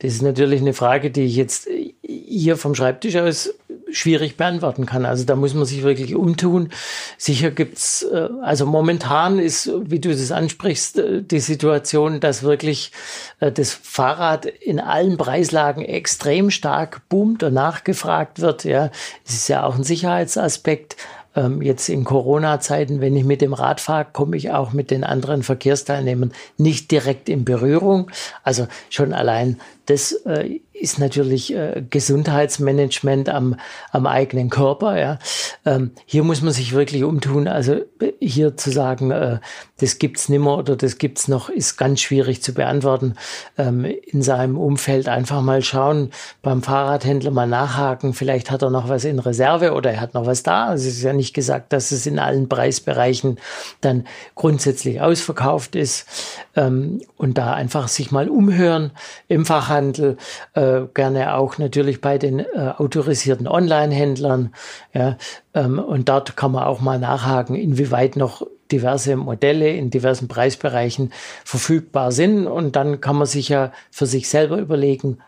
Das 0.00 0.12
ist 0.12 0.22
natürlich 0.22 0.60
eine 0.60 0.72
Frage, 0.72 1.10
die 1.10 1.24
ich 1.24 1.36
jetzt 1.36 1.68
hier 2.02 2.56
vom 2.56 2.74
Schreibtisch 2.74 3.16
aus 3.16 3.54
schwierig 3.90 4.36
beantworten 4.36 4.86
kann. 4.86 5.04
Also 5.04 5.24
da 5.24 5.36
muss 5.36 5.54
man 5.54 5.64
sich 5.64 5.82
wirklich 5.82 6.14
umtun. 6.14 6.70
Sicher 7.18 7.50
gibt's, 7.50 8.02
äh, 8.02 8.28
also 8.42 8.66
momentan 8.66 9.38
ist, 9.38 9.70
wie 9.84 10.00
du 10.00 10.10
das 10.10 10.32
ansprichst, 10.32 10.98
äh, 10.98 11.22
die 11.22 11.40
Situation, 11.40 12.20
dass 12.20 12.42
wirklich 12.42 12.92
äh, 13.40 13.52
das 13.52 13.72
Fahrrad 13.72 14.46
in 14.46 14.80
allen 14.80 15.16
Preislagen 15.16 15.84
extrem 15.84 16.50
stark 16.50 17.08
boomt 17.08 17.42
und 17.42 17.54
nachgefragt 17.54 18.40
wird. 18.40 18.64
Ja, 18.64 18.90
es 19.24 19.34
ist 19.34 19.48
ja 19.48 19.64
auch 19.64 19.76
ein 19.76 19.84
Sicherheitsaspekt 19.84 20.96
ähm, 21.36 21.62
jetzt 21.62 21.88
in 21.88 22.04
Corona-Zeiten, 22.04 23.00
wenn 23.00 23.14
ich 23.14 23.24
mit 23.24 23.42
dem 23.42 23.52
Rad 23.52 23.80
fahre, 23.80 24.06
komme 24.10 24.36
ich 24.36 24.50
auch 24.50 24.72
mit 24.72 24.90
den 24.90 25.04
anderen 25.04 25.42
Verkehrsteilnehmern 25.42 26.32
nicht 26.56 26.90
direkt 26.90 27.28
in 27.28 27.44
Berührung. 27.44 28.10
Also 28.42 28.66
schon 28.88 29.12
allein 29.12 29.60
das 29.84 30.12
äh, 30.24 30.60
ist 30.80 30.98
natürlich 30.98 31.54
äh, 31.54 31.82
Gesundheitsmanagement 31.88 33.28
am, 33.28 33.56
am 33.92 34.06
eigenen 34.06 34.50
Körper. 34.50 34.98
Ja. 34.98 35.18
Ähm, 35.64 35.92
hier 36.04 36.22
muss 36.22 36.42
man 36.42 36.52
sich 36.52 36.72
wirklich 36.72 37.04
umtun. 37.04 37.48
Also 37.48 37.74
äh, 38.00 38.12
hier 38.20 38.56
zu 38.56 38.70
sagen, 38.70 39.10
äh, 39.10 39.38
das 39.78 39.98
gibt's 39.98 40.28
nimmer 40.28 40.58
oder 40.58 40.76
das 40.76 40.98
gibt's 40.98 41.28
noch, 41.28 41.48
ist 41.48 41.76
ganz 41.76 42.00
schwierig 42.00 42.42
zu 42.42 42.52
beantworten. 42.52 43.14
Ähm, 43.56 43.84
in 43.84 44.22
seinem 44.22 44.58
Umfeld 44.58 45.08
einfach 45.08 45.42
mal 45.42 45.62
schauen, 45.62 46.10
beim 46.42 46.62
Fahrradhändler 46.62 47.30
mal 47.30 47.46
nachhaken. 47.46 48.12
Vielleicht 48.12 48.50
hat 48.50 48.62
er 48.62 48.70
noch 48.70 48.88
was 48.88 49.04
in 49.04 49.18
Reserve 49.18 49.72
oder 49.72 49.92
er 49.92 50.00
hat 50.00 50.14
noch 50.14 50.26
was 50.26 50.42
da. 50.42 50.66
Also 50.66 50.88
es 50.88 50.96
ist 50.96 51.02
ja 51.02 51.12
nicht 51.12 51.34
gesagt, 51.34 51.72
dass 51.72 51.90
es 51.90 52.06
in 52.06 52.18
allen 52.18 52.48
Preisbereichen 52.48 53.38
dann 53.80 54.06
grundsätzlich 54.34 55.00
ausverkauft 55.00 55.74
ist. 55.74 56.06
Ähm, 56.54 57.00
und 57.16 57.38
da 57.38 57.54
einfach 57.54 57.88
sich 57.88 58.10
mal 58.10 58.28
umhören 58.28 58.90
im 59.28 59.46
Fachhandel. 59.46 60.16
Äh, 60.54 60.65
äh, 60.66 60.88
gerne 60.94 61.34
auch 61.34 61.58
natürlich 61.58 62.00
bei 62.00 62.18
den 62.18 62.40
äh, 62.40 62.72
autorisierten 62.76 63.46
Online-Händlern. 63.48 64.54
Ja, 64.92 65.16
ähm, 65.54 65.78
und 65.78 66.08
dort 66.08 66.36
kann 66.36 66.52
man 66.52 66.64
auch 66.64 66.80
mal 66.80 66.98
nachhaken, 66.98 67.56
inwieweit 67.56 68.16
noch 68.16 68.46
diverse 68.70 69.16
Modelle 69.16 69.70
in 69.70 69.90
diversen 69.90 70.28
Preisbereichen 70.28 71.12
verfügbar 71.44 72.12
sind. 72.12 72.46
Und 72.46 72.76
dann 72.76 73.00
kann 73.00 73.16
man 73.16 73.26
sich 73.26 73.48
ja 73.48 73.72
für 73.90 74.06
sich 74.06 74.28
selber 74.28 74.58
überlegen, 74.58 75.18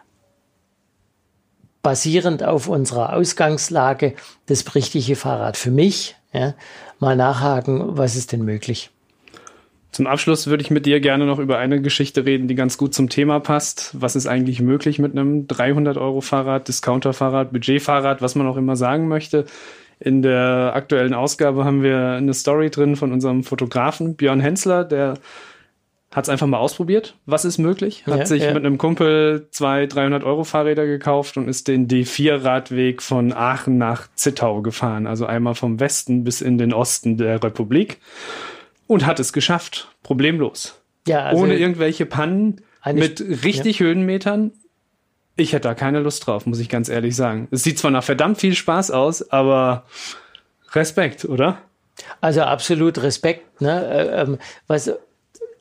basierend 1.83 2.43
auf 2.43 2.69
unserer 2.69 3.15
Ausgangslage, 3.15 4.15
das 4.47 4.75
richtige 4.75 5.17
Fahrrad 5.17 5.57
für 5.57 5.71
mich. 5.71 6.17
Ja, 6.33 6.55
mal 6.99 7.17
nachhaken, 7.17 7.97
was 7.97 8.15
ist 8.15 8.33
denn 8.33 8.45
möglich. 8.45 8.91
Zum 9.99 10.07
Abschluss 10.07 10.47
würde 10.47 10.63
ich 10.63 10.71
mit 10.71 10.87
dir 10.87 11.01
gerne 11.01 11.27
noch 11.27 11.41
über 11.41 11.59
eine 11.59 11.83
Geschichte 11.83 12.25
reden, 12.25 12.47
die 12.47 12.55
ganz 12.55 12.79
gut 12.79 12.95
zum 12.95 13.09
Thema 13.09 13.41
passt. 13.41 13.91
Was 13.99 14.15
ist 14.15 14.29
eigentlich 14.29 14.61
möglich 14.61 15.01
mit 15.01 15.11
einem 15.11 15.49
300-Euro-Fahrrad, 15.49 16.69
Discounter-Fahrrad, 16.69 17.51
Budget-Fahrrad, 17.51 18.23
was 18.23 18.37
man 18.37 18.47
auch 18.47 18.57
immer 18.57 18.77
sagen 18.77 19.09
möchte? 19.09 19.45
In 19.99 20.23
der 20.23 20.71
aktuellen 20.77 21.15
Ausgabe 21.15 21.65
haben 21.65 21.83
wir 21.83 22.11
eine 22.11 22.33
Story 22.33 22.71
drin 22.71 22.95
von 22.95 23.11
unserem 23.11 23.43
Fotografen 23.43 24.15
Björn 24.15 24.39
Hensler, 24.39 24.85
der 24.85 25.15
hat 26.13 26.27
es 26.27 26.29
einfach 26.29 26.47
mal 26.47 26.59
ausprobiert. 26.59 27.17
Was 27.27 27.45
ist 27.45 27.59
möglich? 27.59 28.07
Hat 28.07 28.19
ja, 28.19 28.27
sich 28.27 28.45
ja. 28.45 28.55
mit 28.55 28.65
einem 28.65 28.79
Kumpel 28.79 29.49
zwei 29.51 29.87
300 29.87 30.23
Euro 30.23 30.45
Fahrräder 30.45 30.87
gekauft 30.87 31.37
und 31.37 31.49
ist 31.49 31.67
den 31.67 31.89
D4-Radweg 31.89 33.03
von 33.03 33.33
Aachen 33.33 33.79
nach 33.79 34.07
Zittau 34.15 34.63
gefahren. 34.63 35.09
Also 35.09 35.27
einmal 35.27 35.57
vom 35.57 35.81
Westen 35.81 36.23
bis 36.23 36.41
in 36.41 36.57
den 36.57 36.73
Osten 36.73 37.17
der 37.17 37.43
Republik 37.43 37.99
und 38.89 39.07
hat 39.07 39.21
es 39.21 39.33
geschafft. 39.33 39.95
Problemlos. 40.03 40.81
Ja, 41.07 41.27
also 41.27 41.45
Ohne 41.45 41.57
irgendwelche 41.57 42.07
Pannen, 42.07 42.63
mit 42.93 43.21
richtig 43.45 43.79
ja. 43.79 43.87
Höhenmetern. 43.87 44.53
Ich 45.37 45.53
hätte 45.53 45.69
da 45.69 45.75
keine 45.75 46.01
Lust 46.01 46.27
drauf, 46.27 46.47
muss 46.47 46.59
ich 46.59 46.69
ganz 46.69 46.89
ehrlich 46.89 47.15
sagen. 47.15 47.47
Es 47.53 47.63
sieht 47.63 47.79
zwar 47.79 47.93
nach 47.93 48.03
verdammt 48.03 48.39
viel 48.39 48.57
Spaß 48.57 48.91
aus, 48.91 49.31
aber 49.31 49.85
Respekt, 50.73 51.25
oder? 51.25 51.59
Also 52.21 52.43
absolut 52.43 53.01
Respekt. 53.03 53.61
Ne? 53.61 53.87
Äh, 53.87 54.23
ähm, 54.23 54.39
was 54.67 54.91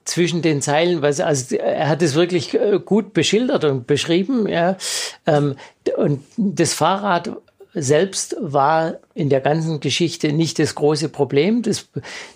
zwischen 0.05 0.41
den 0.41 0.61
Zeilen, 0.61 1.01
was, 1.01 1.19
also 1.19 1.55
er 1.57 1.89
hat 1.89 2.01
es 2.01 2.15
wirklich 2.15 2.53
äh, 2.53 2.79
gut 2.83 3.13
beschildert 3.13 3.65
und 3.65 3.87
beschrieben. 3.87 4.47
Ja. 4.47 4.77
Ähm, 5.25 5.55
und 5.97 6.23
das 6.37 6.73
Fahrrad 6.73 7.31
selbst 7.81 8.35
war 8.39 8.95
in 9.13 9.29
der 9.29 9.41
ganzen 9.41 9.79
Geschichte 9.79 10.31
nicht 10.31 10.59
das 10.59 10.75
große 10.75 11.09
Problem. 11.09 11.61
Das, 11.61 11.87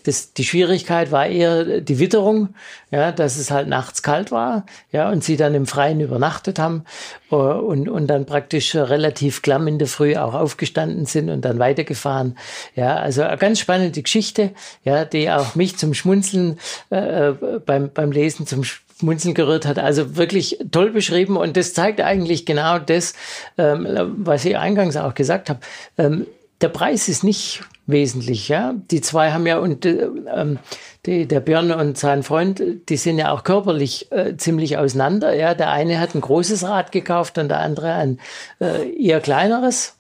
das, 0.04 0.34
die 0.34 0.44
Schwierigkeit 0.44 1.12
war 1.12 1.28
eher 1.28 1.82
die 1.82 2.00
Witterung, 2.00 2.56
ja, 2.90 3.12
dass 3.12 3.38
es 3.38 3.52
halt 3.52 3.68
nachts 3.68 4.02
kalt 4.02 4.32
war, 4.32 4.66
ja, 4.92 5.10
und 5.10 5.24
sie 5.24 5.38
dann 5.38 5.54
im 5.56 5.66
Freien 5.66 6.00
übernachtet 6.00 6.60
haben 6.60 6.84
uh, 7.32 7.36
und, 7.36 7.90
und 7.90 8.08
dann 8.08 8.26
praktisch 8.26 8.76
relativ 8.76 9.42
klamm 9.42 9.68
in 9.68 9.80
der 9.80 9.88
Früh 9.88 10.16
auch 10.16 10.34
aufgestanden 10.34 11.06
sind 11.06 11.30
und 11.30 11.46
dann 11.46 11.60
weitergefahren. 11.60 12.38
Ja, 12.76 12.96
also 12.96 13.24
eine 13.24 13.38
ganz 13.38 13.60
spannende 13.60 14.02
Geschichte, 14.02 14.52
ja, 14.84 15.06
die 15.06 15.30
auch 15.30 15.56
mich 15.56 15.78
zum 15.78 15.94
Schmunzeln 15.94 16.60
äh, 16.92 17.30
äh 17.30 17.36
beim, 17.66 17.92
beim 17.94 18.12
Lesen 18.12 18.48
zum 18.48 18.64
Munzeln 19.02 19.34
gerührt 19.34 19.66
hat. 19.66 19.80
Also 19.80 20.16
wirklich 20.16 20.60
toll 20.72 20.92
beschrieben 20.92 21.38
und 21.38 21.58
das 21.58 21.74
zeigt 21.74 22.02
eigentlich 22.02 22.46
genau 22.46 22.80
das, 22.80 23.14
ähm, 23.58 23.88
was 24.18 24.46
ich 24.46 24.58
eingangs 24.58 24.98
auch 24.98 25.14
gesagt 25.14 25.50
habe. 25.50 25.60
Ähm, 25.98 26.28
der 26.62 26.70
Preis 26.70 27.10
ist 27.10 27.24
nicht 27.24 27.64
wesentlich, 27.88 28.48
ja. 28.48 28.74
Die 28.92 29.02
zwei 29.02 29.32
haben 29.32 29.48
ja 29.48 29.58
und 29.58 29.86
äh, 29.86 30.08
ähm, 30.34 30.60
die, 31.06 31.28
der 31.28 31.40
Björn 31.40 31.72
und 31.72 31.98
sein 31.98 32.24
Freund, 32.24 32.62
die 32.90 32.98
sind 32.98 33.18
ja 33.18 33.32
auch 33.32 33.44
körperlich 33.44 34.12
äh, 34.12 34.38
ziemlich 34.38 34.78
auseinander. 34.78 35.34
Ja, 35.34 35.56
der 35.56 35.72
eine 35.72 36.00
hat 36.00 36.14
ein 36.14 36.22
großes 36.22 36.64
Rad 36.64 36.92
gekauft 36.92 37.38
und 37.38 37.50
der 37.50 37.60
andere 37.60 37.94
ein 37.94 38.20
äh, 38.60 38.90
eher 38.92 39.20
kleineres. 39.20 39.96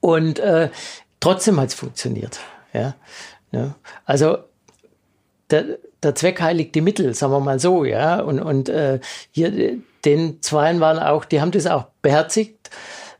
Und 0.00 0.38
äh, 0.38 0.68
trotzdem 1.20 1.58
hat 1.58 1.68
es 1.68 1.74
funktioniert. 1.74 2.40
Ja, 2.74 2.94
ja. 3.50 3.74
also 4.04 4.38
der, 5.50 5.78
der 6.04 6.14
Zweck 6.14 6.40
heiligt 6.40 6.74
die 6.74 6.80
Mittel, 6.80 7.14
sagen 7.14 7.32
wir 7.32 7.40
mal 7.40 7.58
so, 7.58 7.84
ja. 7.84 8.20
Und, 8.20 8.40
und 8.40 8.68
äh, 8.68 9.00
hier 9.30 9.78
den 10.04 10.42
Zweien 10.42 10.80
waren 10.80 10.98
auch, 10.98 11.24
die 11.24 11.40
haben 11.40 11.50
das 11.50 11.66
auch 11.66 11.86
beherzigt, 12.02 12.70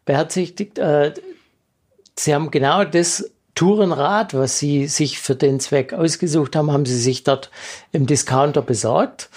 beherzigt. 0.05 0.79
Äh, 0.79 1.15
sie 2.17 2.35
haben 2.35 2.51
genau 2.51 2.85
das 2.85 3.31
Tourenrad, 3.55 4.35
was 4.35 4.59
sie 4.59 4.87
sich 4.87 5.19
für 5.19 5.37
den 5.37 5.61
Zweck 5.61 5.93
ausgesucht 5.93 6.57
haben, 6.57 6.73
haben 6.73 6.87
sie 6.87 6.99
sich 6.99 7.25
dort 7.25 7.51
im 7.93 8.07
Discounter 8.07 8.63
besorgt 8.63 9.31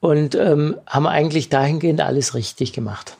und 0.00 0.34
ähm, 0.36 0.76
haben 0.86 1.06
eigentlich 1.06 1.48
dahingehend 1.48 2.00
alles 2.00 2.34
richtig 2.34 2.72
gemacht. 2.72 3.16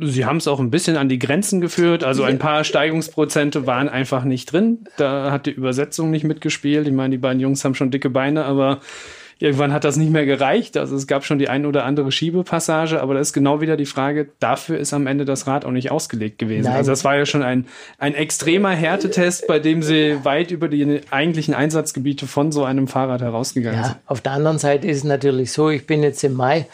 Sie 0.00 0.24
haben 0.24 0.36
es 0.36 0.48
auch 0.48 0.60
ein 0.60 0.70
bisschen 0.70 0.96
an 0.96 1.08
die 1.08 1.18
Grenzen 1.18 1.60
geführt. 1.60 2.04
Also 2.04 2.22
ein 2.22 2.38
paar 2.38 2.64
Steigungsprozente 2.64 3.66
waren 3.66 3.88
einfach 3.88 4.24
nicht 4.24 4.52
drin. 4.52 4.84
Da 4.96 5.30
hat 5.30 5.46
die 5.46 5.50
Übersetzung 5.50 6.10
nicht 6.10 6.24
mitgespielt. 6.24 6.86
Ich 6.86 6.92
meine, 6.92 7.10
die 7.10 7.18
beiden 7.18 7.40
Jungs 7.40 7.64
haben 7.64 7.74
schon 7.74 7.90
dicke 7.90 8.10
Beine, 8.10 8.44
aber 8.44 8.80
irgendwann 9.38 9.72
hat 9.72 9.84
das 9.84 9.96
nicht 9.96 10.10
mehr 10.10 10.26
gereicht. 10.26 10.76
Also 10.76 10.96
es 10.96 11.06
gab 11.06 11.24
schon 11.24 11.38
die 11.38 11.48
ein 11.48 11.64
oder 11.64 11.84
andere 11.84 12.10
Schiebepassage, 12.10 13.00
aber 13.00 13.14
da 13.14 13.20
ist 13.20 13.32
genau 13.32 13.60
wieder 13.60 13.76
die 13.76 13.86
Frage, 13.86 14.28
dafür 14.40 14.78
ist 14.78 14.92
am 14.92 15.06
Ende 15.06 15.24
das 15.24 15.46
Rad 15.46 15.64
auch 15.64 15.70
nicht 15.70 15.90
ausgelegt 15.90 16.38
gewesen. 16.38 16.64
Nein. 16.64 16.76
Also 16.76 16.90
das 16.90 17.04
war 17.04 17.16
ja 17.16 17.24
schon 17.24 17.42
ein, 17.42 17.66
ein 17.98 18.14
extremer 18.14 18.70
Härtetest, 18.70 19.46
bei 19.46 19.58
dem 19.58 19.82
sie 19.82 20.24
weit 20.24 20.50
über 20.50 20.68
die 20.68 21.00
eigentlichen 21.10 21.54
Einsatzgebiete 21.54 22.26
von 22.26 22.50
so 22.50 22.64
einem 22.64 22.88
Fahrrad 22.88 23.22
herausgegangen 23.22 23.78
ja, 23.78 23.86
sind. 23.86 23.96
Auf 24.06 24.20
der 24.20 24.32
anderen 24.32 24.58
Seite 24.58 24.88
ist 24.88 24.98
es 24.98 25.04
natürlich 25.04 25.52
so, 25.52 25.70
ich 25.70 25.86
bin 25.86 26.02
jetzt 26.02 26.22
im 26.24 26.34
Mai 26.34 26.66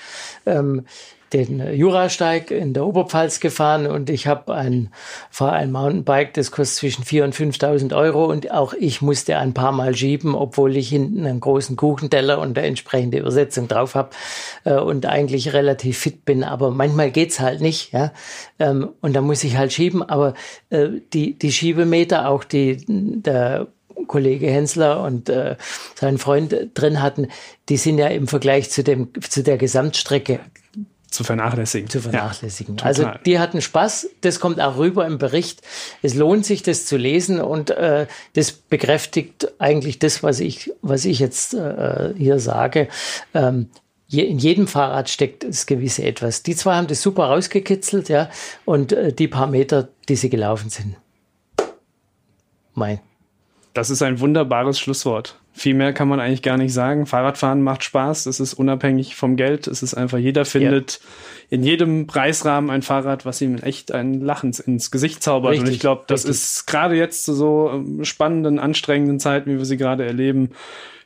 ähm, 0.47 0.87
den 1.35 1.75
Jurasteig 1.75 2.51
in 2.53 2.73
der 2.73 2.87
Oberpfalz 2.87 3.41
gefahren 3.41 3.87
und 3.87 4.09
ich 4.09 4.27
habe 4.29 4.55
ein, 4.55 4.91
fahre 5.31 5.53
ein 5.55 5.73
Mountainbike, 5.73 6.33
das 6.33 6.53
kostet 6.53 6.79
zwischen 6.79 7.05
4.000 7.05 7.25
und 7.25 7.35
5.000 7.35 7.97
Euro 7.97 8.27
und 8.27 8.51
auch 8.53 8.73
ich 8.73 9.03
musste 9.03 9.37
ein 9.37 9.53
paar 9.53 9.73
Mal 9.73 9.97
schieben, 9.97 10.35
obwohl 10.35 10.77
ich 10.77 10.89
hinten 10.89 11.27
einen 11.27 11.41
großen 11.41 11.75
Kuchenteller 11.77 12.39
und 12.39 12.57
eine 12.57 12.67
entsprechende 12.67 13.19
Übersetzung 13.19 13.67
drauf 13.67 13.97
habe 13.97 14.11
äh, 14.65 14.75
und 14.75 15.07
eigentlich 15.07 15.53
relativ 15.53 15.99
fit 15.99 16.25
bin, 16.25 16.45
aber 16.45 16.71
manchmal 16.71 17.11
geht's 17.11 17.41
halt 17.41 17.61
nicht, 17.61 17.93
ja, 17.93 18.13
ähm, 18.61 18.91
und 19.01 19.15
da 19.15 19.21
muss 19.21 19.43
ich 19.43 19.57
halt 19.57 19.73
schieben, 19.73 20.03
aber 20.03 20.35
äh, 20.71 20.89
die, 21.13 21.37
die 21.37 21.53
Schiebemeter, 21.53 22.29
auch 22.29 22.45
die, 22.45 22.85
der 22.87 23.67
Kollege 24.07 24.47
Hensler 24.47 25.03
und 25.03 25.29
äh, 25.29 25.57
sein 25.95 26.19
Freund 26.19 26.55
drin 26.75 27.03
hatten, 27.03 27.29
die 27.69 27.77
sind 27.77 27.99
ja 27.99 28.09
im 28.09 28.29
Vergleich 28.29 28.71
zu 28.71 28.85
dem 28.85 29.09
zu 29.21 29.43
der 29.43 29.57
Gesamtstrecke 29.57 30.41
zu 31.15 31.25
vernachlässigen. 31.25 31.89
Zu 31.89 32.01
vernachlässigen. 32.01 32.77
Ja, 32.77 32.85
also 32.85 33.11
die 33.25 33.39
hatten 33.39 33.63
Spaß, 33.63 34.11
das 34.21 34.41
kommt 34.41 34.61
auch 34.61 34.77
rüber 34.77 35.07
im 35.07 35.19
Bericht. 35.19 35.63
Es 36.03 36.15
lohnt 36.15 36.45
sich, 36.45 36.63
das 36.63 36.87
zu 36.87 36.97
lesen 36.97 37.41
und 37.41 37.71
äh, 37.71 38.07
das 38.35 38.53
bekräftigt 38.53 39.53
eigentlich 39.59 39.99
das, 39.99 40.23
was 40.23 40.41
ich, 40.41 40.73
was 40.83 41.05
ich 41.05 41.19
jetzt 41.19 41.55
äh, 41.55 42.13
hier 42.17 42.39
sage. 42.39 42.89
Ähm, 43.33 43.71
in 44.11 44.39
jedem 44.39 44.67
Fahrrad 44.67 45.09
steckt 45.09 45.45
das 45.45 45.67
gewisse 45.67 46.05
etwas. 46.05 46.43
Die 46.43 46.55
zwei 46.55 46.75
haben 46.75 46.87
das 46.87 47.03
super 47.03 47.25
rausgekitzelt, 47.25 48.09
ja, 48.09 48.29
und 48.65 48.93
äh, 48.93 49.13
die 49.13 49.29
paar 49.29 49.47
Meter, 49.47 49.89
die 50.09 50.17
sie 50.17 50.31
gelaufen 50.31 50.71
sind. 50.71 50.97
Mein. 52.75 53.01
Das 53.73 53.91
ist 53.91 54.03
ein 54.03 54.21
wunderbares 54.21 54.79
Schlusswort. 54.79 55.37
Viel 55.57 55.75
mehr 55.75 55.93
kann 55.93 56.09
man 56.09 56.19
eigentlich 56.19 56.43
gar 56.43 56.57
nicht 56.57 56.73
sagen. 56.73 57.07
Fahrradfahren 57.07 57.63
macht 57.63 57.85
Spaß. 57.85 58.27
Es 58.27 58.41
ist 58.41 58.55
unabhängig 58.55 59.15
vom 59.15 59.37
Geld. 59.37 59.69
Es 59.69 59.85
ist 59.85 59.95
einfach, 59.95 60.19
jeder 60.19 60.45
findet 60.45 60.99
ja. 61.01 61.57
in 61.57 61.63
jedem 61.63 62.09
Preisrahmen 62.09 62.71
ein 62.71 62.83
Fahrrad, 62.83 63.25
was 63.25 63.41
ihm 63.41 63.59
echt 63.59 63.93
ein 63.93 64.21
Lachens 64.21 64.59
ins 64.59 64.91
Gesicht 64.91 65.23
zaubert. 65.23 65.53
Richtig, 65.53 65.69
Und 65.69 65.73
ich 65.73 65.79
glaube, 65.79 66.03
das 66.09 66.25
richtig. 66.25 66.43
ist 66.43 66.67
gerade 66.67 66.97
jetzt 66.97 67.25
zu 67.25 67.35
so 67.35 67.71
ähm, 67.73 68.05
spannenden, 68.05 68.59
anstrengenden 68.59 69.21
Zeiten, 69.21 69.49
wie 69.49 69.59
wir 69.59 69.65
sie 69.65 69.77
gerade 69.77 70.05
erleben, 70.05 70.51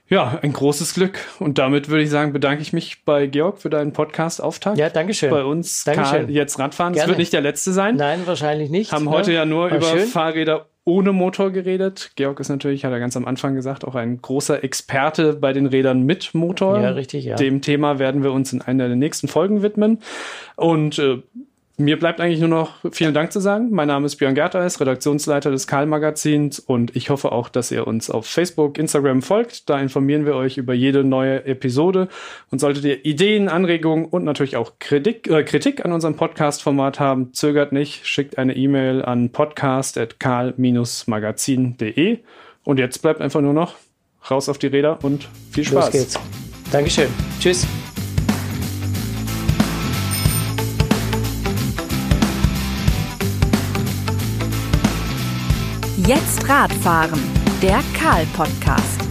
ja, 0.09 0.39
ein 0.41 0.55
großes 0.55 0.95
Glück. 0.95 1.19
Und 1.39 1.59
damit 1.59 1.91
würde 1.91 2.03
ich 2.03 2.09
sagen, 2.09 2.33
bedanke 2.33 2.63
ich 2.63 2.73
mich 2.73 3.05
bei 3.05 3.27
Georg 3.27 3.59
für 3.59 3.69
deinen 3.69 3.93
Podcast-Auftakt. 3.93 4.79
Ja, 4.79 4.89
danke 4.89 5.13
schön. 5.13 5.29
Bei 5.29 5.45
uns 5.45 5.85
Dankeschön. 5.85 6.23
Karl, 6.23 6.31
jetzt 6.31 6.59
Radfahren. 6.59 6.95
Gerne. 6.95 7.05
Das 7.05 7.09
wird 7.11 7.19
nicht 7.19 7.35
der 7.35 7.43
letzte 7.43 7.73
sein. 7.73 7.97
Nein, 7.97 8.23
wahrscheinlich 8.25 8.71
nicht. 8.71 8.93
Haben 8.93 9.11
heute 9.11 9.33
ja 9.33 9.45
nur 9.45 9.71
War 9.71 9.77
über 9.77 9.87
schön. 9.87 10.07
Fahrräder 10.07 10.67
ohne 10.89 11.13
Motor 11.13 11.51
geredet. 11.51 12.13
Georg 12.17 12.41
ist 12.41 12.49
natürlich, 12.49 12.87
hat 12.87 12.93
er 12.93 12.99
ganz 12.99 13.15
am 13.15 13.27
Anfang 13.27 13.55
gesagt, 13.55 13.85
auch 13.85 13.95
ein 13.95 14.23
großer 14.23 14.65
Experte 14.65 15.35
bei 15.35 15.53
den 15.53 15.67
Rädern 15.67 16.03
mit 16.03 16.35
Motor. 16.35 16.81
Ja, 16.81 16.91
richtig, 16.91 17.27
ja. 17.27 17.37
Dem 17.37 17.61
Thema 17.61 17.99
werden 17.99 18.23
wir 18.23 18.33
uns 18.33 18.55
in 18.55 18.63
einer 18.63 18.89
der 18.89 18.97
nächsten 18.97 19.29
Folgen 19.29 19.61
widmen. 19.61 19.99
Und 20.57 20.99
äh, 20.99 21.19
mir 21.79 21.99
bleibt 21.99 22.21
eigentlich 22.21 22.41
nur 22.41 22.49
noch 22.49 22.75
vielen 22.93 23.15
Dank 23.15 23.33
zu 23.33 23.41
sagen. 23.41 23.71
Mein 23.71 23.89
Name 23.89 24.05
ist 24.05 24.17
Björn 24.17 24.35
Gerteis, 24.35 24.79
Redaktionsleiter 24.81 25.53
des 25.53 25.67
Karl-Magazins 25.69 26.59
und 26.59 26.97
ich 26.97 27.11
hoffe 27.11 27.31
auch, 27.31 27.49
dass 27.49 27.71
ihr 27.71 27.87
uns 27.87 28.11
auf 28.11 28.27
Facebook, 28.27 28.79
Instagram 28.79 29.23
folgt. 29.23 29.71
Da 29.71 29.79
informieren 29.81 30.27
wir 30.27 30.35
euch 30.35 30.59
über 30.59 30.75
jede 30.75 31.05
neue 31.05 31.47
Episode. 31.47 32.09
Und 32.51 32.59
solltet 32.59 32.85
ihr 32.85 33.05
Ideen, 33.05 33.49
Anregungen 33.49 34.07
und 34.07 34.25
natürlich 34.25 34.57
auch 34.57 34.73
Kritik, 34.81 35.31
äh, 35.31 35.45
Kritik 35.45 35.85
an 35.85 35.93
unserem 35.93 36.17
Podcast-Format 36.17 36.99
haben, 36.99 37.33
zögert 37.33 37.71
nicht, 37.71 38.05
schickt 38.07 38.39
eine 38.39 38.57
E-Mail 38.57 39.05
an 39.05 39.31
podcast.karl-magazin.de. 39.31 42.19
Und 42.65 42.81
jetzt 42.81 43.03
bleibt 43.03 43.21
einfach 43.21 43.41
nur 43.41 43.55
noch 43.55 43.77
raus 44.29 44.49
auf 44.49 44.59
die 44.59 44.67
Räder 44.67 44.99
und 45.05 45.29
viel 45.53 45.63
Spaß. 45.65 45.85
Los 45.87 45.93
geht's. 45.93 46.19
Dankeschön. 46.73 47.07
Tschüss. 47.41 47.69
Jetzt 56.09 56.49
Radfahren, 56.49 57.21
der 57.61 57.81
Karl-Podcast. 57.93 59.08